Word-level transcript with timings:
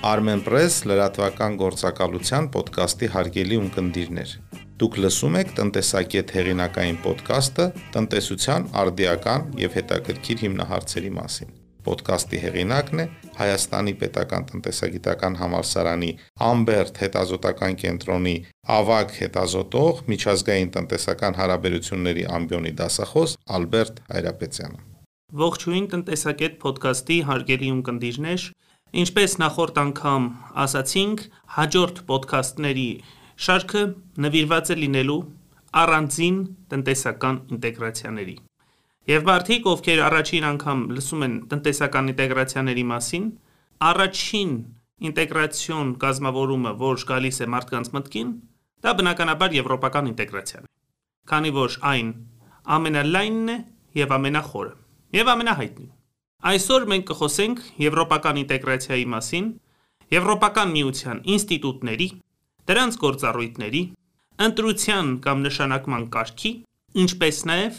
Armenpress 0.00 0.86
լրատվական 0.88 1.58
գործակալության 1.60 2.46
ոդկասթի 2.54 3.08
հարգելի 3.12 3.56
ունկնդիրներ։ 3.60 4.30
Դուք 4.80 4.94
լսում 5.04 5.34
եք 5.40 5.50
տնտեսակետ 5.58 6.30
հեղինակային 6.36 7.00
ոդկասթը 7.04 7.66
տնտեսության 7.96 8.64
արդիական 8.80 9.44
եւ 9.60 9.76
հետաքրքիր 9.76 10.40
հիմնահարցերի 10.44 11.10
մասին։ 11.18 11.50
Ոդկասթի 11.90 12.40
հեղինակն 12.44 13.02
է 13.04 13.06
Հայաստանի 13.40 13.94
Պետական 14.00 14.48
տնտեսագիտական 14.54 15.36
համալսարանի 15.40 16.10
Ամբերտ 16.48 17.02
հետազոտական 17.04 17.76
կենտրոնի 17.84 18.34
ավագ 18.80 19.14
հետազոտող 19.20 20.02
միջազգային 20.14 20.72
տնտեսական 20.80 21.36
հարաբերությունների 21.40 22.24
ամբիոնի 22.40 22.72
դասախոս 22.80 23.36
Ալբերտ 23.60 24.00
Հայրապետյանը։ 24.16 24.80
Ողջույն 25.40 25.84
տնտեսակետ 25.92 26.56
ոդկասթի 26.66 27.16
հարգելի 27.28 27.68
ունկնդիրներ, 27.70 28.44
ինչպես 28.90 29.36
նախորդ 29.40 29.76
անգամ 29.84 30.24
ասացինք, 30.64 31.20
հաջորդ 31.56 32.00
ոդկասթների 32.10 32.88
շարքը 33.40 33.82
նվիրված 34.24 34.72
է 34.74 34.76
լինելու 34.80 35.20
առանձին 35.80 36.38
տնտեսական 36.72 37.36
ինտեգրացիաների։ 37.54 38.36
Եվ 39.10 39.22
մարդիկ, 39.30 39.68
ովքեր 39.70 40.02
առաջին 40.06 40.46
անգամ 40.50 40.82
լսում 40.96 41.24
են 41.26 41.36
տնտեսական 41.50 42.10
ինտեգրացիաների 42.12 42.84
մասին, 42.90 43.24
առաջին 43.90 44.52
ինտեգրացիոն 45.10 45.94
կազմավորումը, 46.02 46.72
որ 46.82 47.06
գալիս 47.10 47.40
է 47.40 47.48
մարդկանց 47.54 47.92
մտքին, 47.96 48.34
դա 48.84 48.90
բնականաբար 49.00 49.56
եվրոպական 49.60 50.10
ինտեգրացիան 50.10 50.66
է։ 50.66 50.70
Քանի 51.30 51.54
որ 51.56 51.78
այն 51.94 52.12
ամենալայնն 52.76 53.54
է 53.54 53.58
եւ 54.00 54.14
ամենախորը 54.18 54.74
եւ 55.20 55.32
ամենահայտնին։ 55.34 55.90
Այսօր 56.40 56.86
մենք 56.90 57.04
կխոսենք 57.10 57.58
եվրոպական 57.84 58.38
ինտեգրացիայի 58.40 59.06
մասին, 59.14 59.48
Եվրոպական 60.10 60.72
միության 60.74 61.18
ինստիտուտների, 61.30 62.06
դրանց 62.66 62.96
գործառույթների, 63.02 63.82
ընտրության 64.46 65.10
կամ 65.26 65.44
նշանակման 65.44 66.06
կարգի, 66.16 66.50
ինչպես 67.02 67.38
նաև 67.50 67.76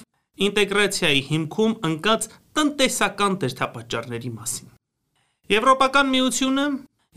ինտեգրացիայի 0.47 1.23
հիմքում 1.27 1.73
ընկած 1.89 2.27
տնտեսական 2.55 3.35
դերթապատճառների 3.41 4.31
մասին։ 4.37 4.71
Եվրոպական 5.51 6.11
միությունը, 6.15 6.65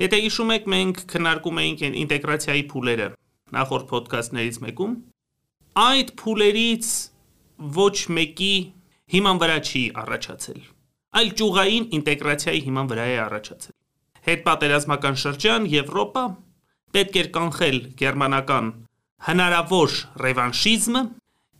եթե 0.02 0.20
հիշում 0.24 0.52
եք, 0.56 0.68
մենք 0.74 1.02
քննարկում 1.14 1.60
էինք 1.62 1.86
ինտեգրացիայի 2.02 2.64
փուլերը 2.74 3.08
նախորդ 3.54 3.94
ոդկասթներից 3.94 4.58
մեկում, 4.66 4.94
այդ 5.84 6.14
փուլերից 6.24 6.88
ոչ 7.78 7.96
մեկի 8.18 8.54
հիման 9.14 9.40
վրա 9.44 9.58
չի 9.62 9.82
առաջացել, 10.02 10.60
այլ 11.20 11.30
ճյուղային 11.38 11.84
ինտեգրացիայի 11.98 12.60
հիման 12.64 12.90
վրա 12.90 13.04
է 13.10 13.18
առաջացել։ 13.24 13.74
Հետպատերազմական 14.24 15.16
շրջան 15.24 15.68
Եվրոպա 15.74 16.24
պետք 16.94 17.16
էր 17.20 17.28
կանխել 17.34 17.78
գերմանական 18.00 18.66
հնարավոր 19.28 19.94
ռևանշիզմը 20.24 21.02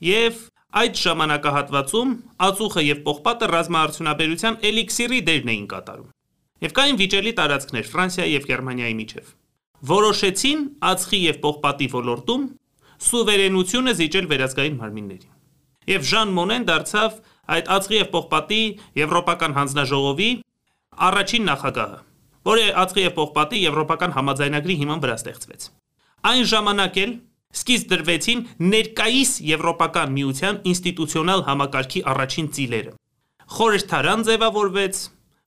եւ 0.08 0.42
այդ 0.74 1.00
ժամանակահատվածում 1.04 2.12
ածուխը 2.48 2.82
եւ 2.84 3.00
պողպատը 3.06 3.48
ռազմաարդյունաբերության 3.54 4.56
էլիքսիրի 4.70 5.20
դերն 5.28 5.52
էին 5.54 5.66
կատարում։ 5.74 6.08
Եվ 6.64 6.74
կային 6.78 6.98
վիճելի 7.00 7.32
տարածքներ 7.38 7.88
Ֆրանսիայի 7.94 8.34
եւ 8.34 8.48
Գերմանիայի 8.50 8.96
միջև։ 8.98 9.30
Որոշեցին 9.90 10.60
ածխի 10.90 11.20
եւ 11.24 11.38
պողպատի 11.44 11.88
ոլորտում 11.94 12.44
սուվերենությունը 13.04 13.94
զիջել 14.00 14.28
վերազգային 14.34 14.78
մարմիններին։ 14.80 15.32
Եվ 15.94 16.06
Ժան 16.10 16.30
Մոնեն 16.38 16.66
դարձավ 16.70 17.18
այդ 17.54 17.70
ածխի 17.74 17.96
եւ 17.98 18.08
պողպատի 18.14 18.60
Եվրոպական 19.00 19.54
հանձնաժողովի 19.58 20.30
առաջին 21.08 21.46
նախագահը, 21.50 21.98
որը 22.48 22.66
ածխի 22.84 23.04
եւ 23.04 23.14
պողպատի 23.18 23.62
Եվրոպական 23.64 24.14
համաձայնագրի 24.14 24.76
հիման 24.84 25.02
վրա 25.04 25.16
ստեղծվեց։ 25.20 25.66
Այն 26.24 26.44
ժամանակ 26.54 26.98
էլ 27.04 27.12
սկիզբ 27.54 27.90
դրվեցին 27.92 28.40
ներկայիս 28.74 29.32
Եվրոպական 29.48 30.14
միության 30.14 30.56
ինստիտուցիոնալ 30.72 31.44
համակարգի 31.48 32.00
առաջին 32.14 32.48
ծիլերը։ 32.56 32.94
Խորհրդարան 33.54 34.24
ձևավորվեց, 34.28 35.02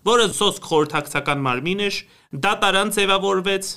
որը 0.07 0.28
սոսկ 0.38 0.69
խորհրդակցական 0.72 1.44
մարմին 1.47 1.81
էր, 1.88 1.97
դատարան 2.46 2.94
ձևավորվեց, 2.97 3.72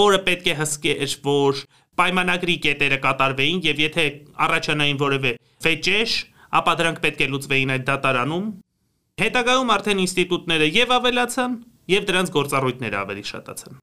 որը 0.00 0.18
պետք 0.26 0.48
է 0.50 0.54
հսկեր, 0.60 1.14
որ 1.26 1.60
պայմանագրի 2.00 2.56
կետերը 2.64 2.98
կատարվեին 3.04 3.62
եւ 3.68 3.80
եթե 3.84 4.04
առաջանային 4.46 5.00
որևէ 5.00 5.32
վեճեր, 5.66 6.14
ապա 6.58 6.72
դրանք 6.80 7.00
պետք 7.04 7.20
է 7.20 7.28
լուծվեին 7.30 7.72
այդ 7.74 7.84
դատարանում։ 7.90 8.46
Հետագայում 9.20 9.72
արդեն 9.74 10.02
ինստիտուտները 10.04 10.66
եւ 10.74 10.94
ավելացան, 10.96 11.52
եւ 11.90 12.06
դրանց 12.10 12.32
գործառույթները 12.36 12.98
ավելի 13.00 13.24
շատացան։ 13.30 13.78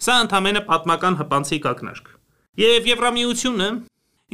Սա 0.00 0.16
ընդհանրապես 0.24 0.66
պատմական 0.70 1.16
հպանցիկ 1.20 1.66
ակնարկ։ 1.70 2.10
Եվ 2.60 2.86
Եվրամիությունը, 2.90 3.68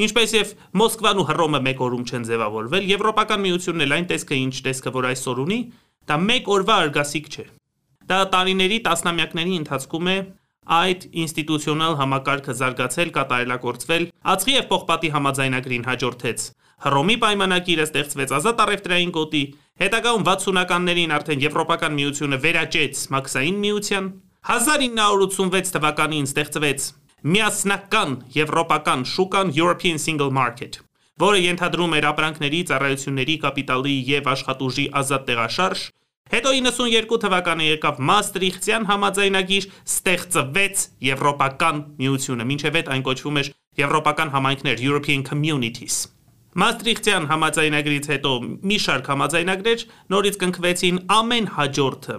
ինչպես 0.06 0.34
եւ 0.36 0.52
Մոսկվան 0.80 1.20
ու 1.20 1.26
Հռոմը 1.30 1.60
մեկ 1.66 1.80
օրում 1.86 2.04
չեն 2.06 2.26
ձևավորվել, 2.26 2.88
Եվրոպական 2.96 3.42
միությունն 3.46 3.84
էլ 3.86 3.94
այն 3.96 4.06
տեսքը, 4.12 4.38
ինչ 4.46 4.56
տեսքը, 4.66 4.92
որ 4.96 5.08
այսօր 5.10 5.40
ունի, 5.46 5.58
դա 6.06 6.16
մեկ 6.26 6.50
օրվա 6.56 6.76
արգասիկ 6.86 7.26
չէ։ 7.34 7.46
Դա 8.06 8.18
տարիների, 8.34 8.78
տասնամյակների 8.86 9.56
ընթացքում 9.66 10.10
է 10.12 10.18
այդ 10.76 11.02
ինստիտուցիոնալ 11.26 11.96
համակարգը 12.00 12.54
զարգացել, 12.60 13.10
կատարելագործվել, 13.16 14.06
ածխի 14.34 14.54
եւ 14.56 14.66
պողպատի 14.70 15.10
համաձայնագրին 15.16 15.86
հաջորդեց 15.86 16.46
Հռոմի 16.84 17.16
պայմանագիրը 17.22 17.84
ստեղծվեց 17.88 18.32
ազատ 18.36 18.58
առևտրային 18.66 19.12
գոտի, 19.16 19.42
հետագայում 19.80 20.24
60-ականներին 20.28 21.14
արդեն 21.16 21.44
Եվրոպական 21.46 21.94
միությունը 21.96 22.38
վերաճեց 22.42 23.04
Մաքսային 23.16 23.60
միության, 23.64 24.10
1986 24.46 25.72
թվականին 25.76 26.28
ստեղծվեց 26.28 26.88
միասնական 27.26 28.12
եվրոպական 28.36 29.06
շուկան 29.12 29.54
European 29.56 29.98
Single 29.98 30.30
Market, 30.36 30.80
որը 31.18 31.40
ենթադրում 31.46 31.96
էր 31.96 32.08
ապրանքների, 32.12 32.60
ծառայությունների, 32.70 33.36
կապիտալի 33.46 33.94
եւ 34.12 34.28
աշխատուժի 34.36 34.90
ազատ 35.00 35.30
տեղաշարժ, 35.32 35.86
Հետո 36.26 36.50
92 36.58 37.18
թվականը 37.22 37.66
եկավ 37.68 37.98
Մաստրիխտյան 38.08 38.86
համաձայնագիր, 38.88 39.68
ստեղծվեց 39.86 40.82
Եվրոպական 41.06 41.78
միությունը, 42.02 42.48
ինչև 42.56 42.80
այդ 42.82 42.90
այն 42.96 43.06
կոչվում 43.06 43.40
էր 43.44 43.52
Եվրոպական 43.84 44.34
համայնքներ 44.34 44.82
European 44.88 45.22
Communities։ 45.30 46.15
Մաստրիխտյան 46.56 47.26
համաձայնագրից 47.30 48.06
հետո 48.12 48.30
մի 48.70 48.76
շարք 48.86 49.08
համաձայնագրեր 49.12 49.82
նորից 50.12 50.38
կնքվեցին 50.42 51.00
ամեն 51.16 51.48
հաջորդը 51.56 52.16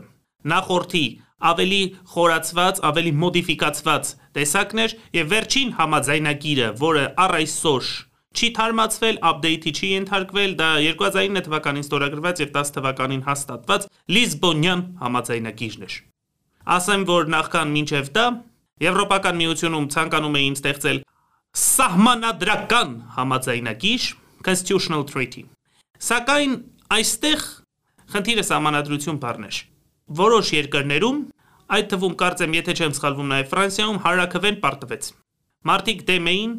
նախորդի 0.51 1.05
ավելի 1.47 1.79
խորացված, 2.13 2.81
ավելի 2.89 3.13
մոդիֆիկացված 3.21 4.11
տեսակներ 4.37 4.93
եւ 5.17 5.31
վերջին 5.33 5.71
համաձայնագիրը, 5.77 6.69
որը 6.81 7.05
առ 7.23 7.33
այսօր 7.37 7.89
չի 8.37 8.49
թարմացվել, 8.57 9.17
update-ի 9.31 9.71
չի 9.73 9.89
ենթարկվել, 9.93 10.51
դա 10.61 10.69
2009 10.85 11.43
թվականին 11.47 11.85
ստորագրված 11.87 12.41
եւ 12.43 12.51
10 12.57 12.73
թվականին 12.77 13.23
հաստատված 13.27 13.87
Լիզբոնյան 14.13 14.83
համաձայնագիրն 15.01 15.87
էր։ 15.87 15.95
Ասեմ, 16.77 17.05
որ 17.09 17.31
նախքան 17.33 17.73
մինչև 17.77 18.11
դա 18.17 18.25
Եվրոպական 18.77 19.37
միությունում 19.41 19.85
ցանկանում 19.97 20.35
էին 20.37 20.57
ստեղծել 20.57 20.99
սահմանադրական 21.57 22.91
համաձայնագիր, 23.17 24.03
Constitutional 24.47 25.03
Treaty։ 25.08 25.44
Սակայն 26.00 26.53
այստեղ 26.97 27.41
խնդիրը 28.13 28.46
սահմանադրություն 28.47 29.18
բառներ։ 29.24 29.58
Որոշ 30.22 30.52
երկրներում, 30.56 31.18
այդ 31.78 31.90
թվում 31.91 32.16
կարծեմ, 32.22 32.56
եթե 32.58 32.75
չեմ 32.78 32.94
սխալվում, 32.96 33.31
նաև 33.34 33.50
Ֆրանսիայում 33.52 34.00
հարակվեն 34.06 34.59
պարտվեց։ 34.63 35.09
Մարտիկ 35.68 36.03
դեմ 36.08 36.30
էին, 36.31 36.53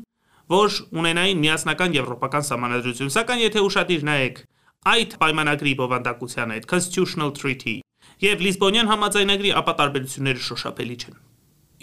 որ 0.52 0.76
ունենային 1.00 1.40
միասնական 1.44 1.96
եվրոպական 1.96 2.44
սահմանադրություն, 2.48 3.12
սակայն 3.16 3.42
եթե 3.46 3.62
ուշադիր 3.68 4.04
նայեք 4.08 4.42
այդ 4.88 5.16
պայմանագրի 5.22 5.72
բովանդակությանը, 5.80 6.58
այդ 6.58 6.68
Constitutional 6.68 7.32
Treaty 7.36 7.74
եւ 8.22 8.44
Լիսբոնյան 8.46 8.90
համաձայնագրի, 8.92 9.50
ապա 9.60 9.72
տարբերությունները 9.78 10.44
շոշափելի 10.48 10.96
չեն։ 10.98 11.18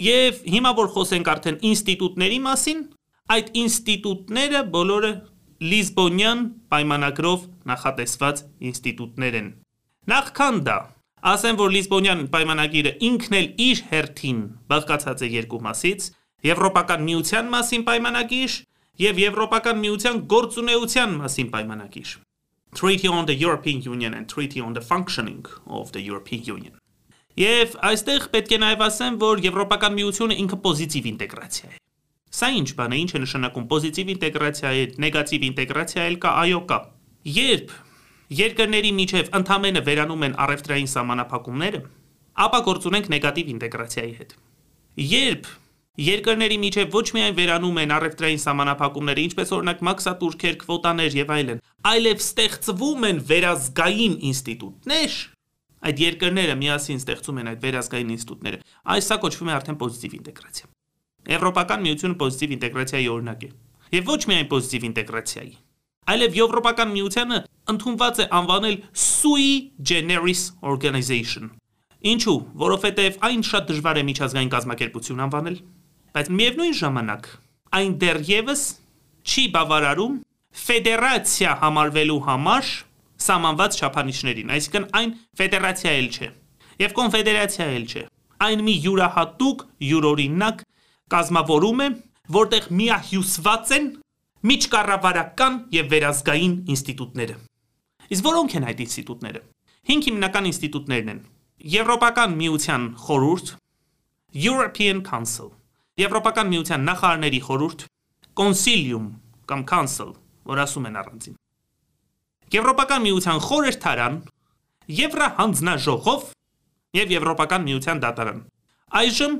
Եվ 0.05 0.39
հիմա 0.55 0.71
որ 0.75 0.89
խոսենք 0.95 1.29
արդեն 1.33 1.59
ինստիտուտների 1.69 2.39
մասին, 2.45 2.81
այդ 3.35 3.51
ինստիտուտները 3.61 4.61
բոլորը 4.75 5.11
Լիզբոնյան 5.55 6.39
պայմանագրով 6.67 7.43
նախատեսված 7.69 8.41
ինստիտուտներ 8.69 9.35
են։ 9.39 9.45
Նախքան 10.11 10.57
դա, 10.67 10.75
ասեմ, 11.31 11.59
որ 11.61 11.69
Լիզբոնյան 11.75 12.23
պայմանագիրը 12.33 12.91
ինքն 13.07 13.37
էլ 13.39 13.47
իր 13.65 13.83
հերթին 13.91 14.41
բաղկացած 14.73 15.23
է 15.23 15.29
երկու 15.35 15.61
մասից՝ 15.67 16.07
Եվրոպական 16.45 17.05
միության 17.07 17.47
մասին 17.55 17.85
պայմանագիր 17.87 18.57
եւ 19.05 19.21
Եվրոպական 19.23 19.79
միության 19.85 20.19
գործունեության 20.35 21.15
մասին 21.23 21.49
պայմանագիր։ 21.55 22.11
Treaty 22.75 23.07
on 23.07 23.25
the 23.25 23.37
European 23.39 23.79
Union 23.87 24.13
and 24.13 24.27
Treaty 24.27 24.59
on 24.59 24.75
the 24.75 24.83
Functioning 24.83 25.47
of 25.65 25.95
the 25.95 26.03
European 26.03 26.43
Union։ 26.43 26.75
Եվ 27.39 27.79
այստեղ 27.79 28.27
պետք 28.35 28.51
է 28.55 28.59
նաև 28.63 28.85
ասեմ, 28.91 29.17
որ 29.23 29.41
Եվրոպական 29.47 29.95
միությունը 29.95 30.37
ինքը 30.43 30.59
պոզիտիվ 30.67 31.09
ինտեգրացիա 31.15 31.71
է։ 31.71 31.84
Սա 32.35 32.49
ինչ 32.59 32.69
բան 32.75 32.93
է, 32.95 32.97
ինչ 33.05 33.11
է 33.15 33.19
նշանակում 33.23 33.65
պոզիտիվ 33.71 34.09
ինտեգրացիա 34.15 34.71
է, 34.75 34.85
նեգատիվ 35.05 35.43
ինտեգրացիա 35.49 36.07
էլ 36.09 36.15
կա, 36.25 36.31
այո 36.43 36.61
կա։ 36.71 36.79
Երբ 37.35 37.75
երկրների 38.35 38.91
միջև 38.97 39.29
ընդամենը 39.39 39.83
վերանում 39.85 40.25
են 40.27 40.35
առևտրային 40.45 40.89
սահմանափակումները, 40.95 41.79
ապա 42.45 42.59
գործ 42.65 42.87
ունենք 42.89 43.07
նեգատիվ 43.15 43.53
ինտեգրացիայի 43.55 44.13
հետ։ 44.19 44.35
Երբ 45.05 45.47
երկրների 45.95 46.57
միջև 46.59 46.95
ոչ 46.95 47.05
միայն 47.15 47.35
վերանում 47.39 47.79
են 47.85 47.93
առևտրային 47.95 48.41
սահմանափակումները, 48.43 49.25
ինչպես 49.29 49.53
օրինակ 49.55 49.83
մաքսատուրքեր, 49.87 50.57
քվոտաներ 50.65 51.17
եւ 51.21 51.33
այլն, 51.35 51.61
այլև 51.95 52.23
ստեղծվում 52.25 53.05
են 53.09 53.21
վերազգային 53.31 54.15
ինստիտուտներ, 54.35 55.19
այդ 55.85 56.01
երկրները 56.03 56.57
միասին 56.65 56.99
ստեղծում 56.99 57.39
են 57.45 57.51
այդ 57.55 57.67
վերազգային 57.69 58.15
ինստիտուտները, 58.15 58.63
այս 58.95 59.11
սա 59.11 59.19
կոչվում 59.23 59.51
է 59.51 59.55
արդեն 59.55 59.79
պոզիտիվ 59.85 60.17
ինտեգրացիա։ 60.19 60.75
Եվրոպական 61.31 61.83
միությունը 61.85 62.17
պոզիտիվ 62.21 62.55
ինտեգրացիայի 62.55 63.09
օրինակ 63.15 63.45
է։ 63.45 63.49
Եվ 63.95 64.09
ոչ 64.11 64.21
միայն 64.29 64.49
պոզիտիվ 64.51 64.87
ինտեգրացիայի, 64.89 65.53
այլև 66.15 66.39
Եվրոպական 66.39 66.91
միությանը 66.95 67.39
ընդունված 67.75 68.19
է 68.21 68.25
անվանել 68.39 68.75
sui 69.05 69.47
generis 69.81 70.41
organization, 70.61 71.53
Ինչու՞, 72.05 72.37
որովհետև 72.61 73.15
այն 73.25 73.43
շատ 73.49 73.69
դժվար 73.71 73.97
է 73.97 74.01
միջազգային 74.05 74.49
կազմակերպություն 74.53 75.21
անվանել, 75.25 75.55
բայց 76.13 76.27
միևնույն 76.37 76.75
ժամանակ 76.79 77.29
այն 77.79 77.95
դեռևս 78.03 78.61
չի 79.25 79.45
բավարարում 79.55 80.19
ֆեդերացիա 80.65 81.55
համարվելու 81.63 82.19
համար 82.27 82.69
սահմանված 83.25 83.79
չափանիշներին, 83.81 84.53
այսինքն 84.55 84.85
այն 84.99 85.15
ֆեդերացիա 85.41 85.95
էլ 85.95 86.09
չէ 86.13 86.29
եւ 86.85 86.95
կոնֆեդերացիա 86.99 87.67
էլ 87.75 87.85
չէ։ 87.89 88.03
Այն 88.45 88.63
մի 88.67 88.73
յուրահատուկ, 88.85 89.61
յուրօրինակ 89.89 90.63
կազմավորում 91.13 91.81
է, 91.85 91.87
որտեղ 92.35 92.69
միահյուսված 92.79 93.73
են 93.75 93.85
միջկառավարական 94.45 95.59
եւ 95.73 95.91
վերազգային 95.91 96.55
ինստիտուտները։ 96.73 97.35
Իսկ 98.15 98.25
որոնք 98.25 98.55
են 98.59 98.65
այդ 98.69 98.81
ինստիտուտները։ 98.85 99.41
5 99.85 100.07
հիմնական 100.09 100.49
ինստիտուտներն 100.49 101.11
են. 101.13 101.21
Եվրոպական 101.75 102.35
միության 102.41 102.83
խորհուրդ, 103.05 103.47
European 104.35 105.01
Council, 105.05 105.49
Եվրոպական 105.95 106.49
միության 106.51 106.85
նախարարների 106.89 107.41
խորհուրդ, 107.45 107.85
Consilium 108.35 109.05
կամ 109.47 109.61
Council, 109.69 110.09
որ 110.49 110.61
ասում 110.65 110.89
են 110.89 110.97
առանձին։ 111.01 111.35
Եվրոպական 112.55 113.05
միության 113.05 113.39
խորհրդարան, 113.45 114.17
Եվրահանձնաժողով 114.99 116.25
եւ 116.99 117.13
Եվրոպական 117.15 117.65
միության 117.69 118.01
դատարան։ 118.03 118.41
Այժմ 119.01 119.33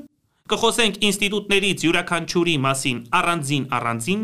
կխոսենք 0.52 1.00
ինստիտուտներից 1.06 1.86
յուրաքանչյուրի 1.86 2.56
մասին 2.66 2.98
առանձին 3.20 3.64
առանձին, 3.76 4.22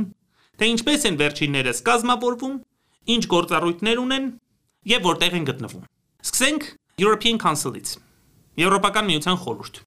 թե 0.59 0.69
ինչպես 0.73 1.07
են 1.11 1.19
վերջիններս 1.23 1.83
կազմավորվում, 1.89 2.55
ինչ 3.17 3.23
գործառույթներ 3.33 4.03
ունեն 4.03 4.29
եւ 4.93 5.09
որտեղ 5.13 5.37
են 5.41 5.49
գտնվում։ 5.51 5.87
Սկսենք 6.23 6.69
European 7.03 7.39
Council-ից 7.43 7.97
Եվրոպական 8.61 9.07
միության 9.09 9.39
խորհուրդ 9.43 9.79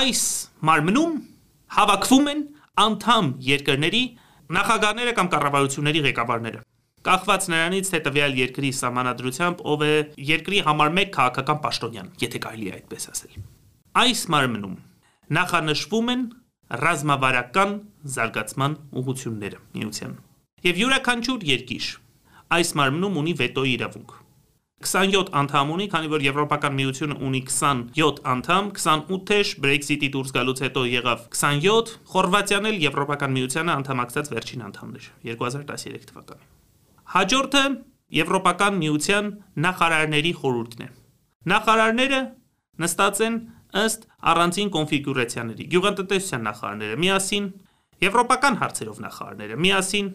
այս 0.00 0.22
մարմնում 0.68 1.14
հավաքվում 1.76 2.28
են 2.32 2.42
անդամ 2.84 3.30
երկրների 3.46 4.02
նախագահները 4.56 5.14
կամ 5.16 5.30
կառավարությունների 5.34 6.02
ղեկավարները 6.06 6.60
կախված 7.08 7.48
նրանից 7.54 7.90
թե 7.94 8.00
տվյալ 8.06 8.36
երկրի 8.40 8.70
սահմանադրությամբ 8.80 9.64
ով 9.72 9.84
է 9.86 9.94
երկրի 10.30 10.60
համար 10.68 10.92
1 11.00 11.12
քաղաքական 11.16 11.60
պաշտոնյան 11.64 12.12
եթե 12.20 12.42
կարելի 12.44 12.68
է 12.70 12.74
այդպես 12.76 13.08
ասել 13.14 13.40
այս 14.04 14.24
մարմնում 14.36 14.76
նախանշվում 15.36 16.10
են 16.14 16.24
ռազմավարական 16.84 17.76
զարգացման 18.16 18.78
ուղությունները 19.00 19.60
միության 19.76 20.16
եւ 20.70 20.82
յուրաքանչյուր 20.84 21.46
երկիր 21.50 21.92
այս 22.56 22.74
մարմնում 22.80 23.22
ունի 23.24 23.36
վետոյի 23.40 23.76
իրավունք 23.80 24.18
27 24.80 25.28
անդամ 25.36 25.70
ունի, 25.74 25.86
քանի 25.92 26.08
որ 26.08 26.22
Եվրոպական 26.24 26.76
միությունը 26.78 27.16
ունի 27.26 27.40
27 27.52 28.20
անդամ, 28.32 28.70
28-ը 28.78 29.60
Brexit-ի 29.60 30.08
դուրս 30.14 30.32
գալուց 30.36 30.62
հետո 30.64 30.84
եղավ 30.88 31.26
27, 31.36 31.92
Խորվաթիան 32.14 32.68
էլ 32.70 32.78
Եվրոպական 32.86 33.34
միությանը 33.36 33.74
անդամակցած 33.74 34.30
վերջին 34.32 34.64
անդամն 34.70 34.96
էր 35.00 35.10
2013 35.28 36.08
թվականին։ 36.08 36.48
Հաջորդը 37.12 37.64
Եվրոպական 38.20 38.80
միության 38.80 39.28
նախարարների 39.68 40.32
խորհուրդն 40.40 40.80
է։ 40.80 40.88
Նախարարները 41.50 42.20
նստած 42.80 43.20
են 43.28 43.36
ըստ 43.80 44.06
առանձին 44.30 44.70
կոնֆիգուրացիաների։ 44.76 45.66
Գյուղատնտեսության 45.74 46.42
նախարարները 46.50 46.96
միասին, 47.04 47.46
եվրոպական 48.00 48.58
հարցերով 48.60 48.98
նախարարները 49.04 49.58
միասին, 49.60 50.08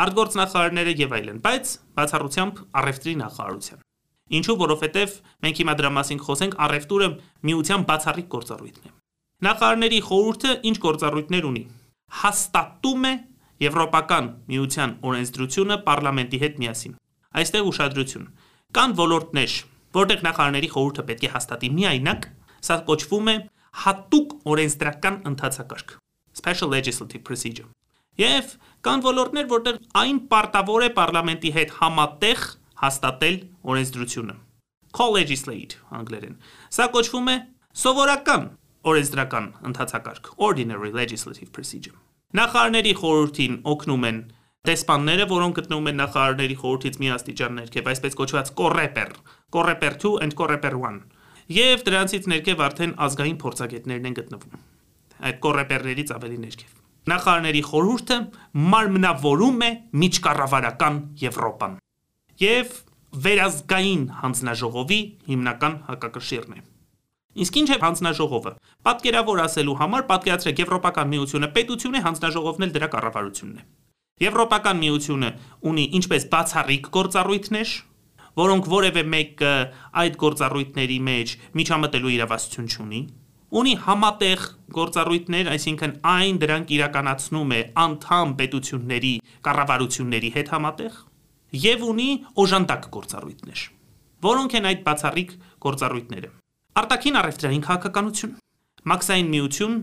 արտգործնախարարները 0.00 0.92
եւ 1.00 1.14
այլն, 1.20 1.40
բայց 1.44 1.72
բացառությամբ 2.00 2.60
առևտրի 2.80 3.14
նախարարության։ 3.20 3.82
Ինչու, 4.30 4.56
որովհետև 4.60 5.14
մենք 5.44 5.60
հիմա 5.60 5.74
դրա 5.80 5.90
մասին 5.96 6.20
խոսենք, 6.26 6.52
առևտուրը 6.70 7.08
միության 7.50 7.86
բացառիկ 7.90 8.28
գործառույթն 8.30 8.86
է։ 8.86 8.92
Նախարարների 9.40 10.00
խորհուրդը 10.06 10.52
ինչ 10.70 10.76
գործառույթներ 10.84 11.48
ունի։ 11.50 11.64
Հաստատում 12.20 13.06
է 13.10 13.14
Եվրոպական 13.60 14.28
միության 14.48 14.92
օրենսդրությունը 15.04 15.76
parlamenti 15.84 16.38
հետ 16.40 16.54
միասին։ 16.62 16.94
Այստեղ 17.40 17.66
ուշադրություն։ 17.70 18.28
Կան 18.76 18.94
ոլորտներ, 19.00 19.56
որտեղ 19.96 20.22
նախարարների 20.26 20.70
խորհուրդը 20.74 21.04
պետք 21.10 21.26
է 21.26 21.30
հաստատի 21.34 21.70
միայնակ, 21.76 22.28
սա 22.66 22.80
կոչվում 22.88 23.32
է 23.32 23.36
հատուկ 23.84 24.38
օրենսդրական 24.52 25.20
ընթացակարգ 25.30 25.98
special 26.40 26.70
legislative 26.76 27.22
procedure։ 27.28 27.68
Եվ 28.20 28.54
կան 28.84 29.02
ոլորտներ, 29.04 29.46
որտեղ 29.50 29.76
այն 30.00 30.18
պարտավոր 30.30 30.86
է 30.86 30.90
parlamenti 30.96 31.52
հետ 31.56 31.74
համատեղ 31.78 32.42
հաստատել 32.82 33.36
օրենսդրությունը։ 33.72 34.34
Co-legislate 34.96 35.78
անգլերեն։ 36.00 36.36
Սա 36.74 36.88
կոչվում 36.94 37.30
է 37.30 37.36
սովորական 37.80 38.46
օրենսդրական 38.90 39.46
ընթացակարգ, 39.70 40.30
ordinary 40.36 40.90
legislative 40.96 41.52
procedure։ 41.54 41.96
Նախարարների 42.40 42.92
խորհրդին 43.00 43.56
օգնում 43.70 44.06
են 44.10 44.18
դեսպանները, 44.68 45.24
որոնք 45.30 45.56
գտնվում 45.60 45.88
են 45.90 45.98
նախարարների 46.00 46.56
խորհրդից 46.60 46.98
մի 47.00 47.08
աստիճան 47.16 47.56
ներքև, 47.60 47.90
այսպես 47.90 48.16
կոչված 48.20 48.50
կորեպեր, 48.60 49.14
կորեպեր 49.56 49.96
2 50.04 50.12
and 50.24 50.36
կորեպեր 50.40 50.76
1։ 50.80 51.00
Եվ 51.50 51.80
դրանցից 51.82 52.26
ներքև 52.30 52.60
արդեն 52.62 52.92
ազգային 53.06 53.38
փորձագետներն 53.42 54.04
են 54.06 54.16
գտնվում։ 54.20 54.60
Այդ 55.30 55.38
կորեպերներից 55.44 56.12
ավելի 56.14 56.38
ներքև։ 56.44 56.76
Նախարարների 57.10 57.62
խորհուրդը 57.70 58.18
մարմնավորում 58.70 59.64
է 59.66 59.70
միջկառավարական 60.02 61.00
Եվրոպան 61.24 61.74
եւ 62.44 62.76
վերազգային 63.26 64.04
հանձնաժողովի 64.20 65.00
հիմնական 65.32 65.74
հակակշիռն 65.90 66.54
է։ 66.54 66.62
Իսկ 67.40 67.58
ինչ 67.60 67.68
է 67.70 67.78
հանձնաժողովը։ 67.82 68.52
Պատկերավոր 68.86 69.42
ասելու 69.50 69.76
համար 69.80 70.06
պատկերացրեք 70.10 70.62
Եվրոպական 70.64 71.10
միությունը 71.10 71.48
պետություն 71.56 71.98
է, 71.98 72.00
հանձնաժողովն 72.06 72.66
էլ 72.66 72.74
դրա 72.78 72.88
կառավարությունն 72.94 73.58
է։ 73.58 73.64
Եվրոպական 74.20 74.80
միությունը 74.84 75.30
ունի 75.70 75.84
ինչպես 75.98 76.26
բացառիկ 76.30 76.90
գործառույթներ, 76.94 77.70
որոնք 78.40 78.70
որևէ 78.72 79.02
մեկը 79.14 79.54
այդ 80.02 80.18
գործառույթների 80.24 80.98
մեջ 81.10 81.34
միջամտելու 81.60 82.12
իրավասություն 82.16 82.70
չունի, 82.70 83.00
ունի 83.50 83.74
համատեղ 83.84 84.42
գործառույթներ, 84.70 85.48
այսինքն 85.50 85.94
այն 86.06 86.40
դրանք 86.44 86.72
իրականացնում 86.76 87.54
է 87.56 87.60
անդամ 87.84 88.34
պետությունների 88.40 89.14
կառավարությունների 89.46 90.30
հետ 90.36 90.52
համատեղ 90.54 90.98
եւ 91.64 91.84
ունի 91.90 92.08
օժանդակ 92.44 92.88
գործառույթներ։ 92.94 93.64
Որոնք 94.30 94.56
են 94.60 94.68
այդ 94.70 94.82
բացառիկ 94.86 95.30
գործառույթները։ 95.66 96.30
Արտաքին 96.80 97.18
առևտրային 97.20 97.64
քաղաքականություն, 97.66 98.34
մաքսային 98.90 99.30
միություն, 99.34 99.78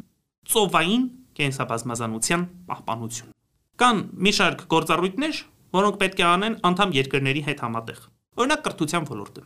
ծովային 0.47 1.03
կենսաբազմազանության 1.37 2.45
պահպանություն։ 2.71 3.33
Կան 3.77 3.99
մի 4.25 4.31
շարք 4.37 4.63
գործառույթներ, 4.71 5.41
որոնք 5.77 5.99
պետք 6.01 6.21
է 6.23 6.27
անեն 6.31 6.55
անդամ 6.71 6.95
երկրների 6.97 7.43
հետ 7.51 7.65
համատեղ։ 7.67 7.99
Օրինակ 8.37 8.61
կրթության 8.67 9.05
ոլորտը։ 9.09 9.43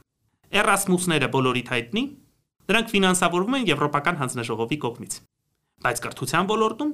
Էրասմուսները 0.61 1.27
բոլորիդ 1.31 1.69
հայտնի, 1.71 2.03
դրանք 2.71 2.89
ֆինանսավորվում 2.91 3.55
են 3.57 3.67
Եվրոպական 3.71 4.17
հանձնաժողովի 4.21 4.77
կողմից։ 4.83 5.13
Բայց 5.81 6.01
կրթության 6.05 6.49
ոլորտում 6.51 6.91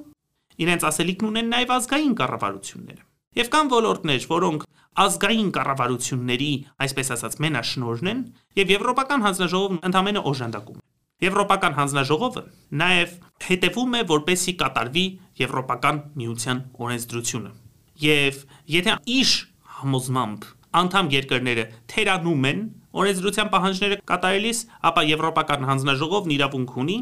իրենց 0.62 0.86
ասելիքն 0.88 1.28
ունեն 1.28 1.50
նաև 1.54 1.72
ազգային 1.78 2.14
կառավարությունները։ 2.18 3.02
Եվ 3.38 3.50
կան 3.54 3.72
ոլորտներ, 3.74 4.22
որոնք 4.30 4.64
ազգային 4.98 5.50
կառավարությունների, 5.54 6.52
այսպես 6.86 7.10
ասած, 7.18 7.34
մենաշնորհն 7.44 8.10
են, 8.12 8.22
եւ 8.58 8.72
Եվրոպական 8.74 9.24
հանձնաժողովն 9.26 9.82
ընդամենը 9.88 10.22
օժանդակում 10.32 10.78
է։ 10.78 10.84
Եվրոպական 11.28 11.76
հանձնաժողովը 11.78 12.42
նաև 12.78 13.14
հետևում 13.48 13.94
է, 13.98 14.02
որպեսի 14.10 14.54
կատարվի 14.62 15.06
Եվրոպական 15.38 15.96
միության 16.18 16.62
օրենսդրությունը։ 16.78 17.52
Եվ 18.08 18.42
եթե 18.78 18.96
իշ 19.18 19.32
համոզմամբ 19.78 20.46
անդամ 20.78 21.10
երկրները 21.14 21.64
թերանում 21.92 22.46
են 22.48 22.62
օրենսդրության 22.98 23.50
պահանջները 23.54 23.98
կատարելիս, 24.10 24.58
ապա 24.88 25.02
Եվրոպական 25.08 25.68
հանձնաժողովն 25.68 26.34
իրավունք 26.38 26.72
ունի 26.82 26.96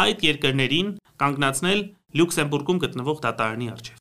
այդ 0.00 0.24
երկրներին 0.30 0.92
կանգնացնել 1.20 1.80
Լյուքսեմբուրգում 2.20 2.82
գտնվող 2.84 3.18
դատարանի 3.24 3.70
առջև։ 3.70 3.98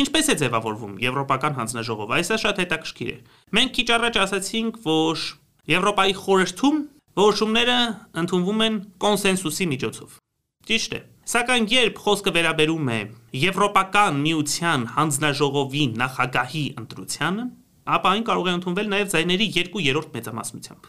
Ինչպես 0.00 0.26
է 0.30 0.34
ձևավորվում 0.40 0.92
Եվրոպական 1.02 1.56
հանձնաժողովը։ 1.58 2.16
Այսա 2.20 2.36
շատ 2.44 2.60
հետաքրքիր 2.62 3.10
է։ 3.10 3.16
Մենք 3.58 3.72
քիչ 3.80 3.88
առաջ 3.96 4.18
ասացինք, 4.24 4.76
որ 4.86 5.24
Եվրոպայի 5.70 6.14
խորհրդում 6.20 6.78
Որոշումները 7.18 7.76
ընդունվում 8.20 8.60
են 8.64 8.74
կոնսենսուսի 9.02 9.66
միջոցով։ 9.70 10.12
Ճիշտ 10.70 10.92
է։ 10.94 11.00
Սակայն 11.30 11.64
երբ 11.72 11.96
խոսքը 12.04 12.32
վերաբերում 12.36 12.90
է 12.94 12.98
Եվրոպական 13.40 14.20
միության 14.26 14.84
հանձնաժողովի 14.94 15.82
նախագահի 16.00 16.62
ընտրությանը, 16.82 17.44
ապա 17.96 18.08
այն 18.14 18.24
կարող 18.30 18.46
է 18.50 18.54
ընդունվել 18.58 18.88
նաև 18.94 19.12
ձայների 19.14 19.46
2/3 19.56 20.10
մեծամասնությամբ։ 20.14 20.82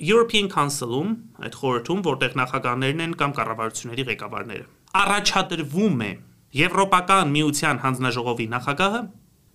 European 0.00 0.46
Council-ում, 0.48 1.10
այդ 1.44 1.54
խորհրդում, 1.60 2.00
որտեղ 2.10 2.36
նախագահներն 2.40 3.00
են 3.04 3.14
կամ 3.20 3.32
կառավարությունների 3.36 4.04
ղեկավարները, 4.10 4.64
առաջադրվում 5.04 5.98
է 6.08 6.12
Եվրոպական 6.50 7.28
միության 7.30 7.76
հանձնաժողովի 7.84 8.46
նախագահը, 8.54 9.02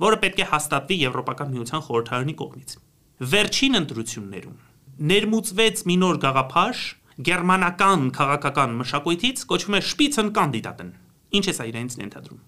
որը 0.06 0.18
պետք 0.22 0.38
է 0.39 0.46
հաստատվի 0.51 0.96
Եվրոպական 1.06 1.50
միության 1.56 1.82
խորհրդարանի 1.88 2.36
կողմից։ 2.39 2.70
Վերջին 3.36 3.80
ընտրություններում 3.82 4.56
ներմուծվեց 4.96 5.82
մի 5.89 5.96
նոր 6.06 6.18
գաղափար 6.24 6.77
գերմանական 7.27 8.01
քաղաքական 8.15 8.72
մշակույթից 8.80 9.44
կոչվում 9.50 9.75
է 9.75 9.82
Spitzen 9.92 10.30
Kandidaten։ 10.36 10.89
Ինչ 11.36 11.46
է 11.51 11.54
սա 11.56 11.65
իրենից 11.68 11.96
ենթադրում։ 12.00 12.39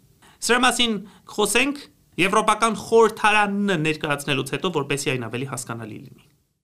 Սրա 0.48 0.60
մասին 0.64 0.94
խոսենք 1.34 1.78
Եվրոպական 2.18 2.76
խորհրդարանը 2.82 3.76
ներկայացնելուց 3.88 4.52
հետո, 4.58 4.70
որպեսզի 4.78 5.12
այն 5.14 5.26
ավելի 5.28 5.48
հասկանալի 5.54 5.98
լինի։ 6.08 6.24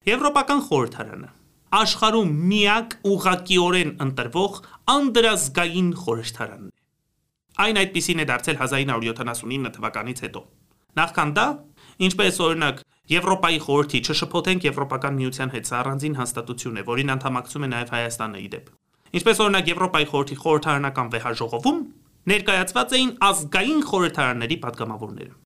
Եվրոպական 0.10 0.62
խորհրդարանը 0.70 1.30
աշխարհում 1.74 2.32
միակ 2.50 2.92
ուղղակիորեն 3.10 3.92
ընտրվող 4.06 4.58
անդրազգային 4.94 5.88
խորհրդարանն 6.04 6.68
է։ 6.70 6.74
Այն 7.64 7.80
այդպեսին 7.82 8.22
է 8.24 8.26
դարձել 8.30 8.60
1979 8.62 9.74
թվականից 9.78 10.22
հետո։ 10.26 10.42
Նախքան 11.00 11.34
դա, 11.38 11.46
ինչպես 12.08 12.40
օրինակ 12.48 12.82
Եվրոպայի 13.14 13.60
խորհրդի 13.66 14.00
չշփոթենք 14.10 14.68
Եվրոպական 14.70 15.18
միության 15.18 15.54
հետ, 15.54 15.70
սա 15.70 15.80
առանձին 15.82 16.18
հաստատություն 16.22 16.78
է, 16.78 16.84
որին 16.94 17.14
անդամակցում 17.14 17.66
է 17.68 17.70
նաև 17.74 17.94
Հայաստանը 17.94 18.44
իդեպ։ 18.44 18.70
Ինչպես 19.18 19.42
օրինակ 19.44 19.72
Եվրոպայի 19.74 20.08
խորհրդի 20.14 20.38
խորհրդարանական 20.44 21.14
վեհաժողովում 21.14 21.80
ներկայացված 22.34 22.96
էին 22.98 23.12
ազգային 23.28 23.82
խորհրդարանների 23.90 24.58
падգամավորները։ 24.64 25.43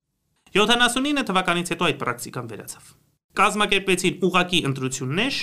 79 0.57 1.27
թվականից 1.29 1.71
հետո 1.73 1.87
այդ 1.87 1.97
պրակտիկան 2.01 2.47
վերացավ։ 2.51 2.85
Կազմակերպեցին 3.37 4.15
ուղակի 4.27 4.59
ընտրություններ, 4.71 5.35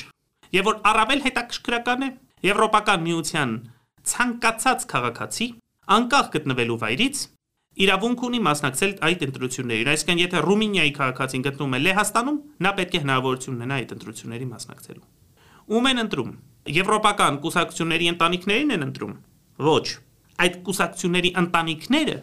եւ 0.54 0.64
որ 0.68 0.80
առավել 0.90 1.20
հետաքրքրական 1.28 2.02
է, 2.04 2.08
Եվրոպական 2.44 3.04
միության 3.04 3.52
ցանկացած 4.04 4.82
քաղաքացի 4.90 5.46
անկախ 5.94 6.26
գտնվելու 6.34 6.76
վայրից 6.82 7.20
իրավունք 7.84 8.24
ունի 8.28 8.40
մասնակցել 8.44 8.92
այդ 9.08 9.22
ընտրություններին։ 9.26 9.90
Այսինքն, 9.94 10.20
եթե 10.24 10.42
Ռումինիայի 10.44 10.92
քաղաքացին 10.98 11.44
գտնվում 11.46 11.74
է 11.74 11.80
Լեհաստանում, 11.84 12.38
նա 12.66 12.72
պետք 12.78 12.94
է 12.94 13.00
հնարավորություն 13.04 13.56
ունենա 13.56 13.78
այդ 13.80 13.94
ընտրությունների 13.96 14.48
մասնակցելու։ 14.50 15.06
Ում 15.74 15.88
են 15.90 16.02
ընտրում։ 16.04 16.30
Եվրոպական 16.74 17.38
կուսակցությունների 17.44 18.06
ընտանիքներին 18.14 18.74
են 18.74 18.84
ընտրում։ 18.84 19.14
Ոչ, 19.64 19.86
այդ 20.44 20.54
կուսակցությունների 20.68 21.30
ընտանիքները, 21.44 22.16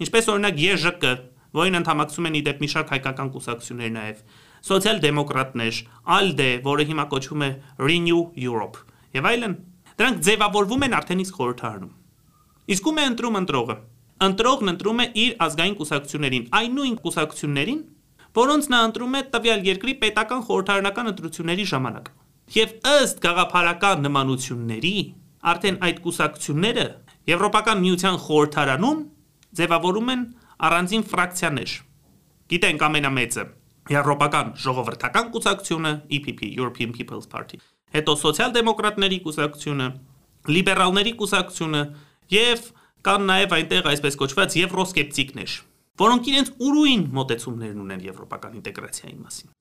ինչպես 0.00 0.30
օրինակ 0.34 0.60
ԵԺԿ, 0.60 1.14
որին 1.56 1.78
ընդհանրացում 1.80 2.28
են 2.30 2.38
իդեպ 2.40 2.60
մի 2.60 2.68
շարք 2.74 2.92
հայկական 2.94 3.30
կուսակցություններ 3.34 3.94
նաև, 3.96 4.24
սոցիալ-դեմոկրատներ, 4.70 5.80
ALDE, 6.16 6.50
որը 6.66 6.86
հիմա 6.90 7.06
կոչվում 7.14 7.46
է 7.46 7.50
Renew 7.80 8.20
Europe, 8.38 8.82
եւ 9.16 9.30
այլն, 9.30 9.56
դրանք 10.00 10.20
ձևավորվում 10.30 10.84
են 10.86 10.98
արդեն 11.00 11.24
իսկ 11.24 11.40
խորհրդարանում։ 11.40 11.96
Իսկ 12.70 12.90
ում 12.90 13.00
է 13.00 13.06
ընտրում 13.10 13.40
ընտրողը 13.40 13.76
ընտրողն 14.20 14.70
ընտրում 14.74 14.98
է 15.00 15.04
իր 15.16 15.36
ազգային 15.40 15.76
կուսակցություններին, 15.80 16.42
այն 16.58 16.74
նույն 16.76 16.96
կուսակցություններին, 17.04 17.78
որոնց 18.36 18.66
նա 18.72 18.80
ընտրում 18.88 19.14
է 19.16 19.22
տվյալ 19.32 19.62
երկրի 19.70 19.94
պետական 20.02 20.42
խորհրդարանական 20.48 21.10
ընտրությունների 21.10 21.64
ժամանակ։ 21.70 22.10
Եվ 22.50 22.74
ըստ 22.90 23.22
գաղափարական 23.24 24.04
նմանությունների, 24.06 24.94
արդեն 25.50 25.80
այդ 25.88 26.02
կուսակցությունները 26.04 26.86
Եվրոպական 27.30 27.80
միության 27.84 28.16
խորհրդարանում 28.26 29.00
ձևավորում 29.60 30.12
են 30.14 30.22
առանձին 30.66 31.04
ֆրակցիաներ։ 31.10 31.72
Գիտենք 32.50 32.84
ամենամեծը. 32.88 33.44
Եվրոպական 33.90 34.50
ժողովրդական 34.60 35.30
կուսակցությունը 35.34 35.92
EPP, 36.16 36.40
European 36.60 36.92
People's 36.94 37.26
Party, 37.30 37.58
հետո 37.96 38.14
սոցիալ-դեմոկրատների 38.20 39.18
կուսակցությունը, 39.24 39.86
լիբերալների 40.54 41.12
կուսակցությունը 41.20 41.82
եւ 42.34 42.68
Կան 43.00 43.22
նաև 43.30 43.52
այնտեղ 43.56 43.86
այսպես 43.90 44.16
կոչված 44.20 44.54
եվրոսկեպտիկներ, 44.60 45.52
որոնք 46.02 46.26
իրենց 46.30 46.48
ուրույն 46.68 47.04
մոտեցումներն 47.16 47.78
ունեն 47.80 48.02
եվրոպական 48.10 48.58
ինտեգրացիայի 48.60 49.16
մասին։ 49.20 49.54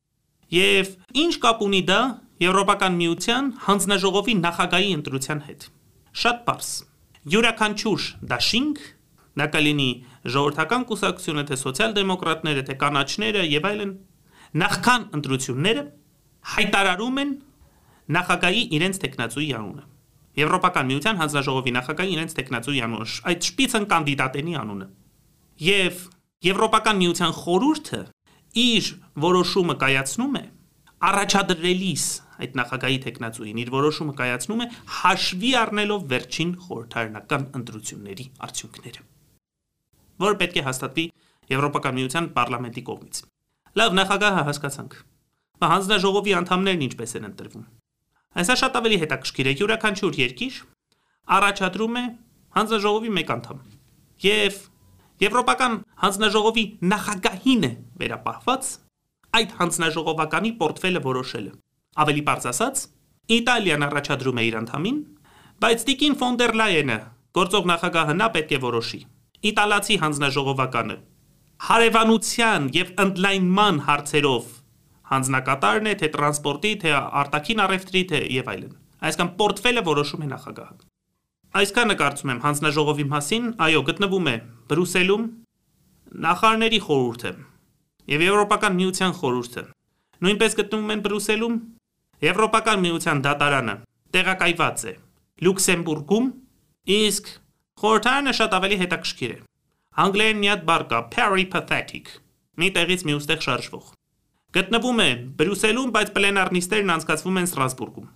Եվ 0.50 0.89
ինչ 1.24 1.34
կապ 1.46 1.63
ունի 1.70 1.82
դա 1.88 2.00
Եվրոպական 2.39 2.94
միության 3.00 3.48
հանձնաժողովի 3.65 4.36
նախագահի 4.39 4.91
ընտրության 4.98 5.39
հետ։ 5.48 5.63
Շատ 6.20 6.38
པարս։ 6.46 6.70
Յուրաքանչյուր 7.34 8.06
դաշինք 8.32 8.79
նա 9.39 9.48
կլինի 9.53 9.89
ժողովրդական 10.36 10.86
կուսակցությունը, 10.89 11.43
թե 11.50 11.58
սոցիալ-դեմոկրատները, 11.63 12.63
թե 12.69 12.75
կանաչները 12.84 13.43
եւ 13.50 13.67
այլն, 13.69 13.93
նախքան 14.63 15.08
ընտրությունները 15.19 15.84
հայտարարում 16.53 17.19
են 17.24 17.34
նախագահի 18.19 18.63
իրենց 18.79 19.01
տեխնացուի 19.05 19.50
անունը։ 19.60 19.84
Եվրոպական 20.39 20.88
միության 20.89 21.19
հանձնաժողովի 21.19 21.72
նախագահի 21.79 22.13
իրենց 22.15 22.36
տեխնացուի 22.39 22.79
անունը, 22.86 23.08
այդ 23.29 23.50
շպիցն 23.50 23.86
կանդիդատենի 23.93 24.55
անունը։ 24.60 24.88
Եվ 25.69 26.00
Եվրոպական 26.39 27.00
միության 27.03 27.34
խորհուրդը 27.36 27.98
իր 28.63 28.86
որոշումը 29.19 29.75
կայացնում 29.81 30.38
է 30.39 30.43
առաջադրելիս 31.10 32.05
այդ 32.39 32.55
նախագահի 32.60 33.00
տեխնացուին 33.05 33.60
իր 33.63 33.72
որոշումը 33.74 34.13
կայացնում 34.19 34.63
է 34.63 34.67
հաշվի 35.00 35.51
առնելով 35.60 36.05
վերջին 36.13 36.53
խորհրդարանական 36.63 37.46
ընտրությունների 37.60 38.25
արդյունքները, 38.48 39.03
որը 40.24 40.40
պետք 40.40 40.60
է 40.60 40.64
հաստատվի 40.70 41.06
Եվրոպական 41.50 41.96
միության 41.98 42.26
պարլամենտի 42.36 42.84
կողմից։ 42.90 43.22
Լավ, 43.80 43.94
նախագահը 44.00 44.42
հասկացանք։ 44.50 44.98
Բա 45.60 45.70
հանձնաժողովի 45.70 46.34
անդամներն 46.40 46.84
ինչպես 46.90 47.16
են 47.20 47.28
ընտրվում։ 47.30 47.64
Այսա 48.40 48.56
շատ 48.62 48.78
ավելի 48.80 48.98
հետաքրքիր 49.04 49.50
է 49.50 49.54
յուրաքանչյուր 49.60 50.20
երկիր 50.20 50.60
առաջադրում 51.40 51.98
է 52.00 52.04
հանձնաժողովի 52.60 53.12
մեկ 53.18 53.34
անդամ։ 53.36 53.64
Եվ 54.30 54.60
Եվրոպական 55.20 55.74
հանձնաժողովի 56.00 56.64
նախագահին 56.94 57.66
է 57.68 57.72
վերապահված 58.00 58.70
այդ 59.40 59.56
հանձնաժողովականի 59.60 60.52
պորտֆելը 60.62 61.02
որոշելը։ 61.10 61.52
Ավելի 62.00 62.24
པարզ 62.30 62.46
ասած, 62.54 62.84
Իտալիան 63.30 63.86
առաջադրում 63.90 64.40
է 64.40 64.44
իր 64.50 64.56
անդամին, 64.60 65.00
բայց 65.60 65.84
Տիկին 65.90 66.16
ֆոն 66.22 66.40
դեր 66.40 66.54
Լայենը, 66.60 66.98
գործող 67.40 67.68
նախագահը 67.70 68.16
նա 68.20 68.30
պետք 68.38 68.54
է 68.56 68.60
որոշի։ 68.64 69.02
Իտալացի 69.39 69.96
հանձնաժողովականը 70.03 70.96
հարևանության 71.60 72.65
եւ 72.75 72.91
ընդլայնման 73.03 73.79
հարցերով 73.88 74.51
հանձնակատարն 75.10 75.89
է, 75.89 75.93
թե 76.00 76.10
տրանսպորտի, 76.13 76.72
թե 76.84 76.91
արտաքին 77.22 77.62
առևտրի, 77.65 78.03
թե 78.12 78.19
եւ 78.36 78.51
այլն։ 78.53 78.74
Այսինքն 79.10 79.31
պորտֆելը 79.39 79.84
որոշում 79.89 80.24
է 80.24 80.29
նախագահը։ 80.29 80.77
Այսքանը 81.60 81.96
կարծում 82.00 82.31
եմ 82.34 82.41
հանձնաժողովի 82.46 83.05
մասին, 83.10 83.46
այո, 83.65 83.81
գտնվում 83.89 84.29
է 84.29 84.36
Բրուսելում 84.69 85.24
նախարարների 86.29 86.79
խորհուրդը 86.86 87.31
եւ 88.10 88.24
Եվրոպական 88.29 88.75
միության 88.79 89.13
խորհուրդը։ 89.19 89.63
Նույնպես 90.19 90.58
գտնվում 90.60 90.93
են 90.93 91.03
Բրուսելում 91.10 91.55
Եվրոպական 92.29 92.84
միության 92.86 93.24
դատարանը 93.25 93.75
տեղակայված 94.19 94.84
է 94.89 94.93
Լյուքսեմբուրգում, 95.39 96.25
իսկ 97.00 97.29
խորհրդարանը 97.79 98.33
շատ 98.39 98.55
ավելի 98.59 98.77
հետաքրքիր 98.83 99.31
է։ 99.36 99.39
Անգլերեն 100.03 100.39
մի 100.39 100.50
հատ 100.50 100.65
բառ 100.69 100.83
կա 100.89 101.00
peripatetic, 101.13 102.12
մի 102.59 102.67
տեղից 102.75 103.05
մյուս 103.09 103.29
տեղ 103.29 103.43
շարժվող։ 103.45 103.86
Գտնվում 104.59 105.00
է 105.03 105.09
Բրյուսելում, 105.39 105.89
բայց 105.95 106.12
պլենար 106.15 106.51
նիստերն 106.55 106.93
անցկացվում 106.95 107.39
են 107.39 107.50
Ստրասբուրգում։ 107.50 108.07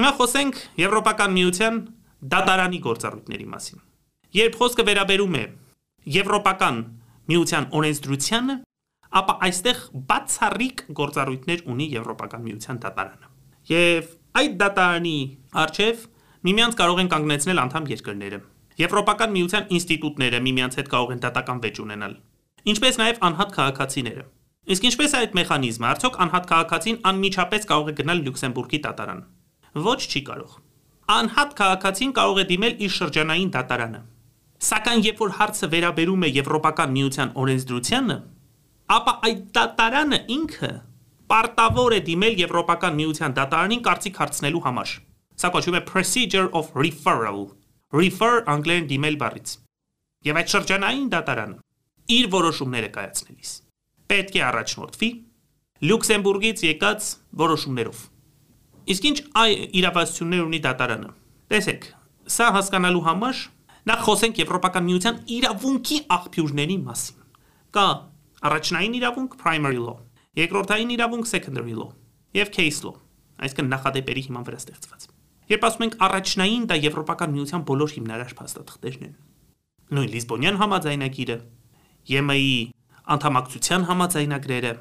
Հիմա 0.00 0.10
խոսենք 0.20 0.58
Եվրոպական 0.80 1.34
միության 1.36 1.78
դատարանի 2.34 2.80
գործառույթների 2.86 3.46
մասին։ 3.50 3.82
Երբ 4.40 4.58
խոսքը 4.60 4.86
վերաբերում 4.90 5.36
է 5.40 5.44
Եվրոպական 6.20 6.80
միության 7.30 7.68
օրենսդրությանը, 7.80 8.56
ապա 9.20 9.34
այստեղ 9.46 9.80
բացառիկ 10.10 10.82
գործառույթներ 11.00 11.64
ունի 11.70 11.86
Եվրոպական 11.94 12.44
միության 12.46 12.80
դատարանը։ 12.84 13.30
Եվ 13.70 14.10
այդ 14.40 14.56
դատարանի 14.60 15.16
արչև 15.64 16.04
միմյանց 16.46 16.76
կարող 16.80 17.00
են 17.02 17.08
կանգնեցնել 17.12 17.58
անդամ 17.60 17.86
երկրները։ 17.90 18.38
Եվրոպական 18.80 19.32
միության 19.34 19.66
ինստիտուտները 19.76 20.38
միմյանց 20.46 20.76
հետ 20.80 20.88
կարող 20.94 21.10
են 21.14 21.20
դատական 21.24 21.58
վեճ 21.64 21.80
ունենալ, 21.84 22.14
ինչպես 22.70 23.00
նաև 23.00 23.20
անհատ 23.28 23.50
քաղաքացիները։ 23.56 24.24
Իսկ 24.70 24.86
ինչպես 24.90 25.12
է 25.12 25.18
այդ 25.20 25.36
մեխանիզմը, 25.40 25.86
արդյոք 25.90 26.16
անհատ 26.24 26.48
քաղաքացին 26.50 26.98
անմիջապես 27.10 27.68
կարող 27.70 27.90
է 27.90 27.94
գնալ 28.00 28.18
Լյուքսեմբուրգի 28.24 28.80
դատարան։ 28.86 29.20
Ոչ 29.90 30.00
չի 30.10 30.20
կարող։ 30.30 30.56
Անհատ 31.10 31.54
քաղաքացին 31.60 32.12
կարող 32.20 32.40
է 32.40 32.44
դիմել 32.50 32.74
իր 32.86 32.92
շրջանային 32.96 33.52
դատարանը։ 33.56 34.00
Սակայն 34.70 35.04
երբ 35.10 35.22
որ 35.24 35.34
հարցը 35.40 35.68
վերաբերում 35.74 36.24
է 36.24 36.30
Եվրոպական 36.40 36.90
միության 36.96 37.32
օրենսդրությանը, 37.40 38.16
ապա 38.96 39.14
այդ 39.28 39.44
դատարանը 39.56 40.18
ինքը 40.36 40.72
պարտավոր 41.30 41.96
է 41.96 42.00
դիմել 42.10 42.42
Եվրոպական 42.44 42.98
միության 43.00 43.36
դատարանին 43.40 43.82
կարծիք 43.90 44.20
հարցնելու 44.20 44.62
համար։ 44.70 44.94
Սա 45.40 45.50
կոչվում 45.54 45.78
է 45.80 45.82
procedure 45.88 46.50
of 46.52 46.70
referral։ 46.76 47.48
Refer 47.96 48.44
անգլերեն 48.50 48.92
դիմել 48.92 49.18
բառից։ 49.24 49.56
Եվ 50.28 50.38
այդ 50.42 50.54
շրջանային 50.54 51.10
դատարանը 51.16 51.60
իր 52.20 52.30
որոշումները 52.36 52.90
կայացնելիս 52.94 53.52
պետք 54.10 54.36
է 54.36 54.42
առաջնորդվի 54.50 55.08
Լյուքսեմբուրգից 55.80 56.62
եկած 56.66 57.06
որոշումներով։ 57.40 58.00
Իսկ 58.92 59.06
ինչ 59.10 59.18
այ 59.40 59.52
իրավասություններ 59.80 60.42
ունի 60.44 60.60
դատարանը։ 60.66 61.12
Տեսեք, 61.52 61.86
սա 62.36 62.48
հասկանալու 62.56 63.04
համար 63.06 63.40
նախ 63.90 64.02
խոսենք 64.08 64.42
Եվրոպական 64.42 64.86
միության 64.90 65.22
իրավունքի 65.36 66.00
աղբյուրների 66.16 66.76
մասին։ 66.90 67.22
Կա 67.76 67.86
առաջնային 68.50 68.98
իրավունք 69.00 69.38
primary 69.40 69.80
law, 69.80 69.96
երկրորդային 70.42 70.92
իրավունք 70.98 71.30
secondary 71.32 71.78
law 71.78 71.94
եւ 72.36 72.52
case 72.52 72.84
law, 72.84 72.98
այսինքն 73.40 73.72
նախադեպերի 73.76 74.26
հիման 74.28 74.46
վրա 74.50 74.60
ստեղծված։ 74.64 75.08
Երբ 75.50 75.64
ասում 75.66 75.84
ենք 75.86 75.94
առաջնային, 76.06 76.64
դա 76.70 76.76
Եվրոպական 76.80 77.32
միության 77.34 77.62
բոլոր 77.66 77.94
հիմնարար 77.96 78.34
փաստաթղթերն 78.38 79.06
են։ 79.06 79.14
Նույն 79.90 80.12
Լիսբոնյան 80.14 80.60
համաձայնագիրը, 80.60 81.36
ԵՄ-ի 82.10 82.52
անդամակցության 83.10 83.86
համաձայնագրերը, 83.90 84.72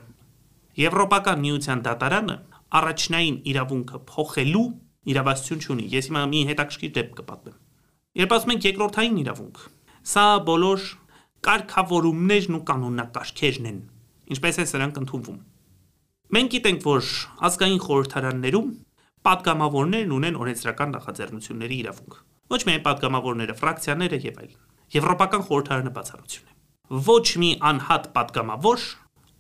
Եվրոպական 0.80 1.42
միության 1.44 1.82
դատարանը 1.90 2.36
առաջնային 2.80 3.38
իրավունքը 3.50 4.00
փոխելու 4.14 4.68
իրավասություն 5.10 5.64
չունի։ 5.66 5.86
Ես 5.90 6.10
հիմա 6.10 6.22
մի 6.30 6.42
հետաքրքիր 6.50 6.92
դեպք 7.00 7.14
կպատմեմ։ 7.20 7.58
Երբ 8.20 8.36
ասում 8.36 8.54
ենք 8.54 8.68
երկրորդային 8.70 9.18
իրավունք, 9.24 9.58
սա 10.10 10.26
բոլոր 10.50 10.86
կարգավորումներն 11.50 12.58
ու 12.60 12.64
կանոնակարգերն 12.70 13.70
են, 13.70 13.80
ինչպես 14.36 14.60
է 14.60 14.66
սրանք 14.70 15.00
ընդունվում։ 15.02 15.40
Մենք 16.30 16.54
գիտենք, 16.54 16.82
որ 16.86 17.12
ազգային 17.50 17.82
խորհրդարաններում 17.90 18.70
Պատգամավորներն 19.28 20.12
ունեն 20.16 20.38
օրենսդրական 20.40 20.94
նախաձեռնությունների 20.96 21.78
իրավունք։ 21.84 22.14
Ոչ 22.50 22.60
միայն 22.70 22.84
պատգամավորները, 22.86 23.56
ֆրակցիաները 23.60 24.20
եւ 24.24 24.40
այլն։ 24.44 24.62
Եվրոպական 24.96 25.44
խորհրդարանը 25.50 25.92
բացառություն 25.98 26.48
է։ 26.50 26.56
Ոչ 27.10 27.26
մի 27.44 27.50
անհատ 27.70 28.08
պատգամավոր 28.16 28.86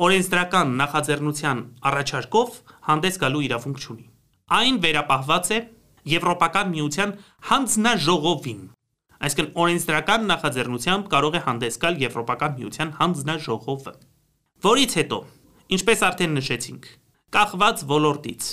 օրենսդրական 0.10 0.76
նախաձեռնության 0.84 1.64
առաջարկով 1.90 2.60
հանդես 2.90 3.20
գալու 3.24 3.44
իրավունք 3.48 3.82
չունի։ 3.84 4.06
Այն 4.60 4.78
վերապահված 4.84 5.50
է 5.56 5.60
Եվրոպական 6.10 6.70
միության 6.76 7.12
հանձնաժողովին։ 7.50 8.62
Այսինքն 9.20 9.50
օրենսդրական 9.64 10.30
նախաձեռնությամբ 10.30 11.10
կարող 11.12 11.36
է 11.36 11.42
հանդես 11.50 11.78
գալ 11.84 12.00
Եվրոպական 12.04 12.56
միության 12.60 12.94
հանձնաժողովը, 13.00 13.94
որից 14.70 14.96
հետո, 15.00 15.20
ինչպես 15.76 16.04
արդեն 16.10 16.34
նշեցինք, 16.40 16.88
կախված 17.36 17.84
ոլորտից 17.90 18.48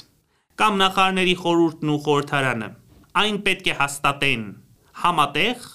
կամ 0.57 0.79
նախարարների 0.81 1.33
խորհուրդն 1.43 1.91
ու 1.93 1.99
խորհրդարանը 2.07 2.69
այն 3.21 3.39
պետք 3.45 3.67
է 3.69 3.75
հաստատեն 3.81 4.45
համատեղ 5.03 5.67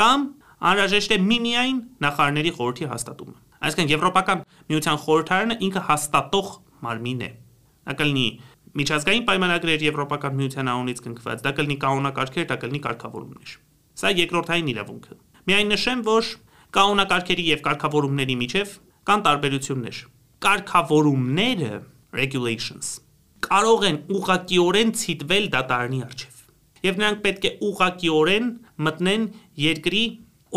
կամ 0.00 0.26
անհրաժեշտ 0.70 1.14
է 1.14 1.18
միմիայն 1.24 1.80
նախարարների 2.04 2.52
խորհրդի 2.58 2.88
հաստատումը։ 2.92 3.34
Այսինքն 3.66 3.90
Եվրոպական 3.94 4.44
միության 4.70 5.00
խորհրդարանը 5.04 5.56
ինքը 5.66 5.82
հաստատող 5.90 6.52
մարմին 6.86 7.24
է։ 7.26 7.30
Դա 7.90 7.96
կլինի 8.00 8.26
միջազգային 8.80 9.26
պայմանագրեր 9.30 9.84
Եվրոպական 9.88 10.38
միության 10.40 10.70
անունից 10.70 11.02
կնքված, 11.10 11.44
դա 11.46 11.52
կլինի 11.58 11.76
կանոնակարգեր, 11.84 12.46
դա 12.50 12.58
կլինի 12.62 12.80
կարգավորումներ։ 12.86 13.54
Սա 14.00 14.14
երկրորդային 14.20 14.70
իրավունքը։ 14.70 15.20
Միայն 15.50 15.74
նշեմ, 15.74 16.06
որ 16.06 16.32
կանոնակարգերի 16.78 17.46
եւ 17.50 17.62
կարգավորումների 17.66 18.36
միջև 18.46 18.74
կան 19.10 19.24
տարբերություններ։ 19.26 20.02
Կարգավորումները 20.46 21.72
regulations 22.20 23.09
կարող 23.46 23.86
են 23.90 23.98
ուղղակիորեն 24.16 24.90
ցիտվել 25.00 25.46
դատարանի 25.54 26.00
առջև։ 26.06 26.40
Եվ 26.86 27.00
նրանք 27.00 27.22
պետք 27.24 27.46
է 27.46 27.52
ուղղակիորեն 27.68 28.50
մտնեն 28.86 29.24
երկրի 29.64 30.04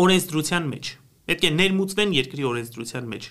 օրենսդրության 0.04 0.68
մեջ։ 0.74 0.90
Պետք 1.24 1.44
է 1.44 1.50
ներմուծվեն 1.54 2.14
երկրի 2.14 2.46
օրենսդրության 2.50 3.08
մեջ, 3.14 3.28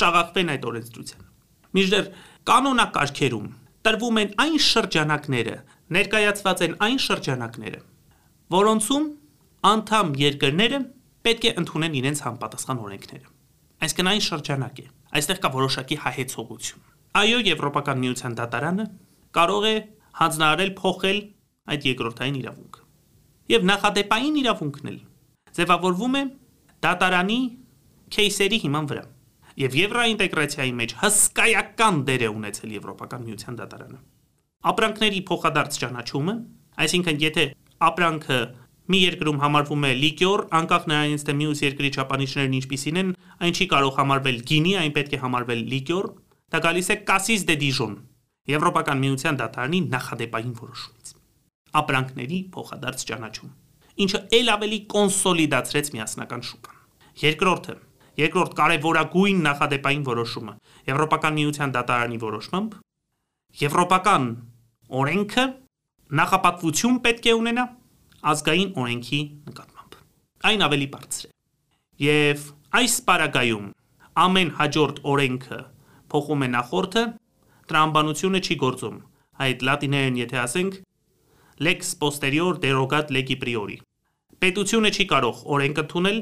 շաղախվեն 0.00 0.52
այդ 0.54 0.66
օրենսդրության։ 0.70 1.26
Միջդեռ 1.74 2.08
կանոնակարգերում 2.48 3.48
տրվում 3.84 4.20
են 4.22 4.30
այն 4.44 4.56
շրջանակները, 4.64 5.56
ներկայացված 5.94 6.64
են 6.64 6.76
այն 6.86 6.98
շրջանակները, 7.04 7.80
որոնցում 8.54 9.06
անդամ 9.74 10.14
երկրները 10.24 10.80
պետք 11.24 11.46
է 11.50 11.54
ընդունեն 11.64 11.98
իրենց 12.00 12.24
համապատասխան 12.24 12.82
օրենքները։ 12.84 13.28
Այսինքն 13.84 14.10
այն 14.14 14.24
շրջանակ 14.28 14.80
է։ 14.84 14.86
Այստեղ 15.14 15.40
կա 15.44 15.50
որոշակի 15.54 15.96
հայեցողություն։ 16.04 16.93
Այո, 17.14 17.36
Եվրոպական 17.46 18.00
միության 18.02 18.32
դատարանը 18.40 18.84
կարող 19.38 19.66
է 19.68 19.74
հանձնարարել 20.18 20.70
փոխել 20.78 21.18
այդ 21.74 21.84
երկրորդային 21.88 22.38
իրավունքը։ 22.40 22.80
Եվ 23.54 23.66
նախադեպային 23.70 24.38
իրավունքն 24.40 24.90
էլ 24.90 24.96
ձևավորվում 25.58 26.16
է 26.18 26.22
դատարանի 26.86 27.38
кейսերի 28.16 28.58
հիման 28.64 28.88
վրա։ 28.90 29.04
Եվ 29.62 29.76
եվրոինտեգրացիայի 29.78 30.74
մեջ 30.80 30.96
հսկայական 31.04 32.02
դեր 32.10 32.24
է 32.26 32.30
ունեցել 32.34 32.74
Եվրոպական 32.74 33.24
միության 33.28 33.58
դատարանը։ 33.62 33.98
Ապրանքների 34.74 35.20
փոխադարձ 35.30 35.78
ճանաչումը, 35.84 36.34
այսինքն 36.82 37.22
եթե 37.22 37.44
ապրանքը 37.94 38.38
մի 38.90 38.98
երկրում 39.04 39.38
համարվում 39.44 39.84
է 39.86 39.92
լիկյոր, 40.02 40.40
անկախ 40.58 40.88
նրանից 40.90 41.22
թե 41.24 41.34
մյուս 41.38 41.60
երկրի 41.64 41.90
չափանիշներն 41.94 42.56
ինչպիսին 42.58 42.98
են, 43.00 43.12
այն 43.44 43.54
չի 43.54 43.66
կարող 43.70 43.94
համարվել 44.00 44.40
գինի, 44.50 44.74
այն 44.82 44.92
պետք 44.98 45.14
է 45.14 45.20
համարվել 45.24 45.62
լիկյոր, 45.72 46.08
դա 46.54 46.62
գալիս 46.68 46.88
է 46.94 46.96
Cassis 47.08 47.44
de 47.48 47.58
Dijon, 47.58 47.98
Եվրոպական 48.54 49.00
միության 49.00 49.40
դատարանի 49.40 49.82
նախադեպային 49.90 50.56
որոշումից։ 50.62 51.12
Ապրանքների 51.80 52.40
փոխադարձ 52.54 53.04
ճանաչում 53.10 53.52
ինչը 54.04 54.20
ել 54.34 54.48
ավելի 54.54 54.78
կոնսոլիդացրեց 54.90 55.90
միասնական 55.94 56.42
շուկան։ 56.48 56.78
Երկրորդը, 57.24 57.74
երկրորդ 58.18 58.56
կարևորագույն 58.58 59.42
նախադեպային 59.44 60.02
որոշումը 60.08 60.54
Եվրոպական 60.88 61.36
միության 61.38 61.74
դատարանի 61.76 62.18
որոշմամբ 62.24 62.74
Եվրոպական 63.60 64.26
օրենքը 65.00 65.44
նախապատվություն 66.20 66.98
պետք 67.06 67.28
է 67.30 67.36
ունենա 67.38 67.64
ազգային 68.34 68.74
օրենքի 68.82 69.20
նկատմամբ։ 69.50 69.96
Այն 70.50 70.66
ավելի 70.66 70.88
բարձր 70.94 71.24
է։ 71.28 71.32
Եվ 72.04 72.44
այս 72.80 72.94
պարագայում 73.08 73.70
ամեն 74.24 74.50
հաջորդ 74.58 75.00
օրենքը 75.14 75.60
փոխում 76.14 76.44
է 76.46 76.48
նախորդը, 76.54 77.02
տրամաբանությունը 77.70 78.40
չի 78.44 78.56
գործում։ 78.62 78.96
Այդ 79.44 79.66
լատիներեն 79.68 80.20
եթե 80.22 80.38
ասենք 80.44 80.78
lex 81.68 81.92
posterior 81.98 82.60
derogat 82.62 83.12
legi 83.14 83.36
priori։ 83.42 83.80
Պետությունը 84.42 84.94
չի 84.94 85.04
կարող 85.10 85.42
օրենք 85.56 85.82
ընդունել, 85.84 86.18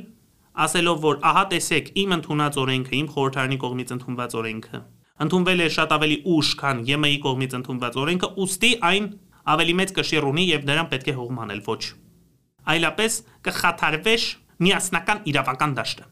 ասելով, 0.66 0.98
որ 1.06 1.22
ահա 1.32 1.44
տեսեք, 1.52 1.86
իմ 2.02 2.16
ընդունած 2.18 2.58
օրենքը, 2.62 2.92
իմ 3.02 3.06
խորհրդարանի 3.12 3.58
կողմից 3.62 3.94
ընդունված 3.96 4.36
օրենքը 4.42 4.82
ընդունվել 5.22 5.60
է 5.62 5.68
շատ 5.76 5.92
ավելի 5.96 6.16
ուշ, 6.34 6.48
քան 6.60 6.78
ԵՄ-ի 6.88 7.18
կողմից 7.22 7.52
ընդունված 7.58 7.98
օրենքը, 8.02 8.28
ուստի 8.42 8.70
այն 8.88 9.04
ավելի 9.52 9.74
մեծ 9.80 9.92
կշիռ 9.98 10.26
ունի 10.30 10.44
եւ 10.48 10.64
նրան 10.70 10.88
պետք 10.92 11.10
է 11.12 11.14
հողմանել 11.18 11.60
ոչ։ 11.68 11.82
Այլապես 12.72 13.18
կխաթարվեշ 13.46 14.24
միասնական 14.66 15.22
իրավական 15.32 15.76
դաշտը։ 15.78 16.04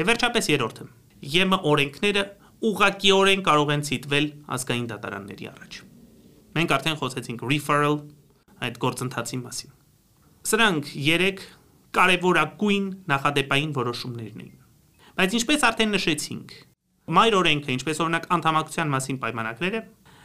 Եվ 0.00 0.08
վերջապես 0.10 0.48
երրորդը։ 0.54 0.86
ԵՄ 1.34 1.58
օրենքները 1.74 2.22
ուղղակիորեն 2.64 3.42
կարող 3.44 3.72
են 3.74 3.82
ցիտվել 3.88 4.26
ազգային 4.56 4.86
դատարանների 4.92 5.48
առաջ։ 5.50 5.80
Մենք 6.54 6.74
արդեն 6.76 6.98
խոսեցինք 7.00 7.44
referral 7.50 7.98
այդ 8.64 8.78
գործընթացի 8.84 9.38
մասին։ 9.44 9.74
Սրանք 10.48 10.92
3 10.94 11.42
կարևորագույն 11.98 12.86
նախադեպային 13.10 13.74
որոշումներն 13.78 14.44
էին։ 14.44 14.56
Բայց 15.14 15.36
ինչպես 15.38 15.66
արդեն 15.68 15.92
նշեցինք, 15.94 16.54
մայր 17.14 17.36
օրենքը, 17.38 17.74
ինչպես 17.74 18.00
օրինակ 18.04 18.24
անդամակցության 18.34 18.94
մասին 18.94 19.20
պայմանագրերը, 19.24 19.82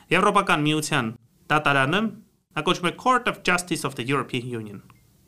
Եվրոպական 0.10 0.64
միության 0.66 1.10
դատարանը, 1.52 2.00
նա 2.58 2.62
կոչվում 2.66 2.88
է 2.90 2.94
Court 3.04 3.28
of 3.30 3.44
Justice 3.46 3.84
of 3.86 3.94
the 4.00 4.06
European 4.10 4.48
Union։ 4.50 4.80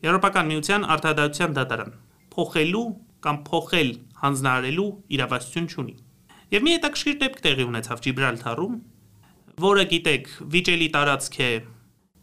Եվրոպական 0.01 0.47
միության 0.49 0.87
արտադրության 0.95 1.53
դատարան 1.57 1.91
փոխելու 2.33 2.87
կամ 3.21 3.37
փոխել 3.49 3.91
հանձնարարելու 4.23 4.87
իրավասություն 5.17 5.67
չունի։ 5.69 5.95
Եւ 6.51 6.65
մի 6.67 6.71
հետաքրքիր 6.75 7.13
դեպք 7.21 7.37
տեղի 7.45 7.65
ունեցավ 7.69 8.01
Ջիբրալթարում, 8.05 8.73
որը 9.63 9.83
գիտեք, 9.91 10.25
վիճելի 10.51 10.87
տարածք 10.95 11.37
է 11.45 11.51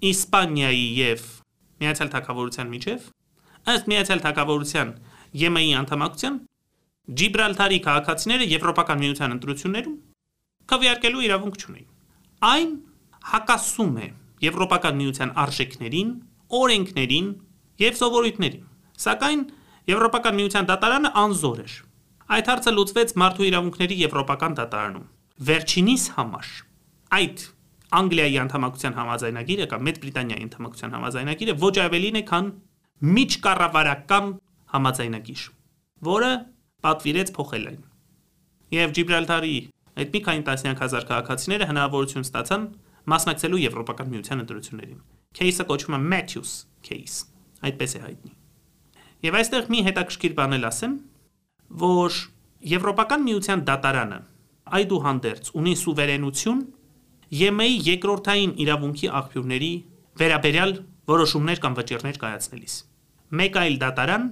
Իսպանիայի 0.08 0.82
եւ 0.98 1.22
Միացյալ 1.80 2.10
Թագավորության 2.12 2.68
միջև, 2.74 3.06
ըստ 3.72 3.88
Միացյալ 3.92 4.22
Թագավորության 4.26 4.92
ԵՄ-ի 5.32 5.72
անդամակցության 5.80 6.36
Ջիբրալթարի 7.08 7.80
քաղաքացիները 7.88 8.50
Եվրոպական 8.52 9.00
միության 9.00 9.34
ընտրություններում 9.38 9.96
քվեարկելու 10.68 11.24
իրավունք 11.24 11.58
չունեն։ 11.64 11.86
Այն 12.52 12.72
հակասում 13.32 13.94
է 14.04 14.08
Եվրոպական 14.44 14.98
միության 15.00 15.32
արժեքներին, 15.48 16.10
օրենքներին 16.58 17.30
եւ 17.88 17.96
սովորույթներին։ 18.04 18.68
Սակայն 19.08 19.40
Եվրոպական 19.88 20.36
միության 20.38 20.68
դատարանը 20.68 21.16
անզոր 21.24 21.62
էր։ 21.64 21.74
Այդ 22.28 22.48
հարցը 22.50 22.72
լուծվեց 22.76 23.12
Մարդու 23.22 23.44
իրավունքների 23.48 23.96
Եվրոպական 24.02 24.56
դատարանում։ 24.58 25.04
Վերջինիս 25.48 26.02
համար 26.18 26.48
այդ 27.18 27.44
Անգլիայի 27.98 28.36
անդամակցության 28.42 28.96
համաձայնագիրը 28.98 29.66
կամ 29.72 29.86
Մեծ 29.88 30.00
Բրիտանիայի 30.02 30.44
անդամակցության 30.48 30.92
համաձայնագիրը 30.98 31.54
ոչ 31.62 31.72
ավելին 31.88 32.18
է, 32.20 32.22
քան 32.28 32.50
միջկառավարական 33.16 34.28
համաձայնագիր, 34.74 35.42
որը 36.08 36.32
պատվիրեց 36.84 37.32
փոխել 37.38 37.64
այն։ 37.72 37.82
Եվ 38.76 38.92
Ջիբրալթարի 38.98 39.56
այդ 39.98 40.12
մի 40.12 40.20
քանի 40.28 40.44
տասնյակ 40.52 40.82
հազար 40.84 41.06
քաղաքացիները 41.08 41.68
հնարավորություն 41.72 42.26
ստացան 42.28 42.66
մասնակցելու 43.08 43.62
Եվրոպական 43.64 44.10
միության 44.12 44.42
ընտրություններին։ 44.44 45.00
Քեյսը 45.38 45.64
կոչվում 45.72 45.96
է 45.96 46.00
Matthews 46.12 46.52
case, 46.84 47.16
այդպես 47.64 47.96
է 47.96 48.02
հայտնի։ 48.04 48.34
Եվ 49.28 49.38
այստեղ 49.38 49.72
մի 49.72 49.80
հետաքրքիր 49.88 50.34
բան 50.38 50.56
եմ 50.58 50.66
ասեմ, 50.68 50.92
որ 51.68 52.18
Եվրոպական 52.68 53.22
միության 53.22 53.60
դատարանը 53.68 54.18
այդուհանդերձ 54.78 55.50
ունի 55.58 55.74
սուվերենություն 55.78 56.60
ԵՄ-ի 57.28 57.72
երկրորդային 57.88 58.52
իրավունքի 58.64 59.08
աղբյուրների 59.18 59.72
վերաբերյալ 60.18 60.72
որոշումներ 61.12 61.60
կամ 61.64 61.76
վճիռներ 61.78 62.18
կայացնելիս։ 62.22 62.74
Մեկ 63.38 63.58
այլ 63.62 63.76
դատարան 63.84 64.24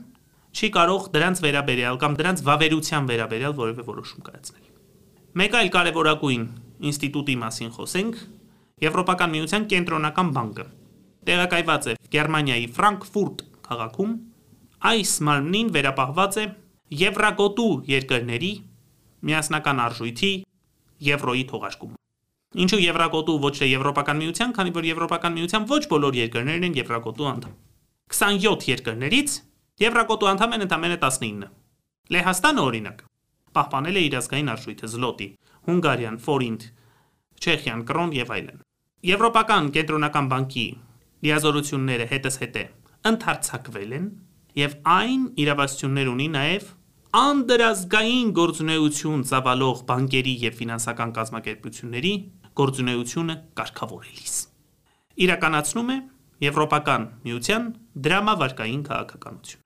չի 0.57 0.69
կարող 0.77 1.09
դրանց 1.17 1.43
վերաբերյալ 1.45 2.01
կամ 2.03 2.17
դրանց 2.21 2.43
վավերության 2.49 3.09
վերաբերյալ 3.13 3.55
որևէ 3.61 3.87
որոշում 3.87 4.27
կայացնել։ 4.27 4.65
Մեկ 5.37 5.57
այլ 5.61 5.71
կարևորագույն 5.77 6.45
ինստիտուտի 6.91 7.37
մասին 7.45 7.73
խոսենք՝ 7.77 8.15
Եվրոպական 8.87 9.31
միության 9.33 9.67
կենտրոնական 9.73 10.31
բանկը։ 10.37 10.65
Տեղակայված 11.27 11.87
է 11.87 11.93
Գերմանիայի 12.13 12.67
Ֆրանկֆուրտ 12.77 13.45
քաղաքում։ 13.69 14.11
Այս 14.91 15.13
մարմնին 15.29 15.71
վերապահված 15.77 16.37
է 16.37 16.45
Եվրագոտու 16.87 17.71
երկրների 17.91 18.51
միասնական 19.27 19.81
արժույթի 19.83 20.31
Եվրոյի 21.07 21.45
թողարկումը։ 21.51 21.97
Ինչու 22.63 22.79
Եվրագոտու 22.79 23.35
ոչ 23.43 23.55
թե 23.59 23.69
Եվրոպական 23.73 24.21
միության, 24.23 24.53
քանի 24.55 24.73
որ 24.77 24.87
Եվրոպական 24.87 25.35
միության 25.35 25.67
ոչ 25.73 25.83
բոլոր 25.91 26.19
երկրներն 26.21 26.67
են 26.69 26.77
Եվրագոտու 26.79 27.29
անդամ։ 27.33 27.57
27 28.15 28.71
երկրներից 28.71 29.35
Եվրագոտու 29.83 30.31
անդամ 30.31 30.55
են 30.57 30.67
ընդամենը 30.67 30.99
19։ 31.03 31.51
Լեհաստանը 32.15 32.63
օրինակ 32.71 33.03
պահպանել 33.57 33.97
է 33.97 34.03
իր 34.07 34.15
ազգային 34.21 34.51
արժույթը 34.53 34.89
զլոտի, 34.95 35.29
Հունգարիան 35.67 36.17
ֆորինտ, 36.23 36.65
Չեխիան 37.43 37.83
կրոն 37.89 38.13
եւ 38.17 38.33
այլն։ 38.37 38.63
Եվրոպական 39.11 39.71
կենտրոնական 39.75 40.29
բանկի 40.33 40.67
լիազորությունները 41.27 42.07
հետս 42.13 42.39
հետե 42.43 42.65
ընդհարցակվել 43.11 43.95
են 43.97 44.07
եւ 44.57 44.75
այն 44.97 45.23
իրավասություններ 45.45 46.11
ունի 46.13 46.29
նաեւ 46.37 46.69
անդրազգային 47.17 48.33
գործունեություն 48.37 49.23
ծավալող 49.31 49.79
բանկերի 49.89 50.35
եւ 50.47 50.57
ֆինանսական 50.61 51.13
կազմակերպությունների 51.17 52.13
գործունեությունը 52.61 53.37
կարգավորելիս։ 53.61 54.35
Իրականացնում 55.27 55.93
է 55.97 55.99
Եվրոպական 56.37 57.05
միության 57.25 57.69
դրամավարկային 58.05 58.83
քաղաքականություն։ 58.87 59.63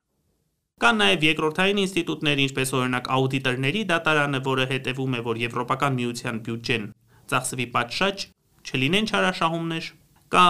Կան 0.80 1.00
նաև 1.00 1.24
երկրորդային 1.26 1.80
ինստիտուտներ, 1.82 2.42
ինչպես 2.46 2.70
օրինակ 2.78 3.08
աուդիտորների 3.16 3.82
դատարանը, 3.90 4.40
որը 4.46 4.66
հետևում 4.70 5.16
է, 5.18 5.20
որ 5.26 5.40
Եվրոպական 5.42 5.98
միության 5.98 6.38
բյուջեն 6.46 6.84
ծախսվի 7.32 7.66
պատշաճ, 7.74 8.24
չլինեն 8.70 9.10
չարաշահումներ, 9.10 9.90
կա 10.30 10.46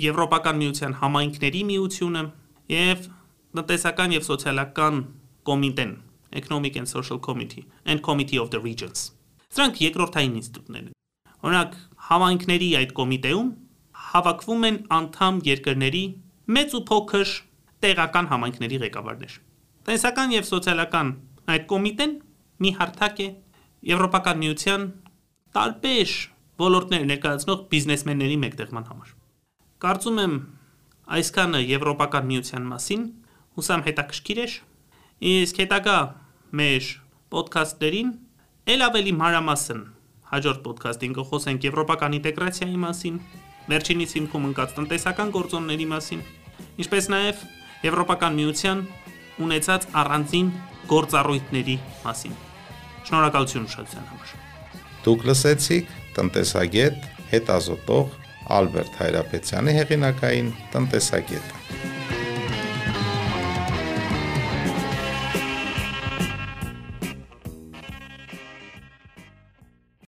Եվրոպական 0.00 0.58
միության 0.64 0.96
համայնքների 1.04 1.62
միությունը 1.70 2.24
եւ 2.72 3.06
տնտեսական 3.56 4.14
եւ 4.14 4.26
սոցիալական 4.28 5.00
կոմիտեն 5.48 5.92
Economic 6.40 6.76
and 6.78 6.88
Social 6.88 7.18
Committee 7.18 7.66
and 7.84 8.02
Committee 8.02 8.38
of 8.38 8.50
the 8.54 8.60
Regions։ 8.62 9.10
Սրանք 9.50 9.80
երկրորդային 9.82 10.36
ինստիտուտներ 10.38 10.82
են։ 10.86 10.94
Օրինակ 11.40 11.76
համայնքների 12.10 12.68
այդ 12.80 12.92
կոմիտեում 13.00 13.48
հավաքվում 14.10 14.66
են 14.70 14.76
անդամ 14.96 15.40
երկրների 15.50 16.04
մեծ 16.56 16.76
ու 16.78 16.82
փոքր 16.90 17.32
տեղական 17.84 18.28
համայնքների 18.30 18.78
ղեկավարներ։ 18.84 19.34
Տնտեսական 19.80 20.34
եւ 20.36 20.48
սոցիալական 20.50 21.12
այդ 21.54 21.64
կոմիտեն 21.70 22.12
մի 22.60 22.70
հարթակ 22.78 23.22
է 23.24 23.28
Եվրոպական 23.90 24.40
միության 24.44 24.82
տարբեր 25.56 26.10
ոլորտներ 26.60 27.04
ներկայացնող 27.10 27.60
բիզնեսմենների 27.72 28.36
մեկտեղման 28.44 28.88
համար։ 28.90 29.14
Կարծում 29.80 30.18
եմ 30.20 30.34
այսքանը 31.16 31.60
Եվրոպական 31.64 32.26
միության 32.30 32.66
մասին 32.70 33.06
հուսամ 33.60 33.86
հետաքրքիր 33.90 34.42
էր։ 34.46 34.56
Իսկ 35.30 35.62
հետագա 35.64 35.98
մեր 36.60 36.90
ոդքասթերին 37.36 38.10
ել 38.74 38.84
ավելի 38.88 39.14
մանրամասն 39.20 39.80
հաջորդ 40.30 40.66
ոդքասթին 40.70 41.14
կխոսենք 41.20 41.64
եվրոպական 41.68 42.16
ինտեգրացիայի 42.20 42.78
մասին, 42.84 43.16
վերջինիս 43.70 44.12
հիմքում 44.18 44.46
ընկած 44.50 44.76
տնտեսական 44.80 45.32
գործոնների 45.34 45.86
մասին, 45.90 46.20
ինչպես 46.80 47.10
նաև 47.14 47.48
Եվրոպական 47.80 48.34
միության 48.36 48.80
ունեցած 49.40 49.86
առանձին 49.96 50.48
գործառույթների 50.90 51.76
մասին։ 52.04 52.34
Շնորհակալություն 53.08 53.68
ուշադրության 53.70 54.10
համար։ 54.10 54.34
Դուք 55.06 55.24
լսեցիք 55.30 55.94
տնտեսագետ 56.18 57.08
հետազոտող 57.30 58.18
Ալբերտ 58.60 59.00
Հայրապետյանի 59.00 59.76
հեղինակային 59.80 60.52
տնտեսագետը։ 60.76 61.99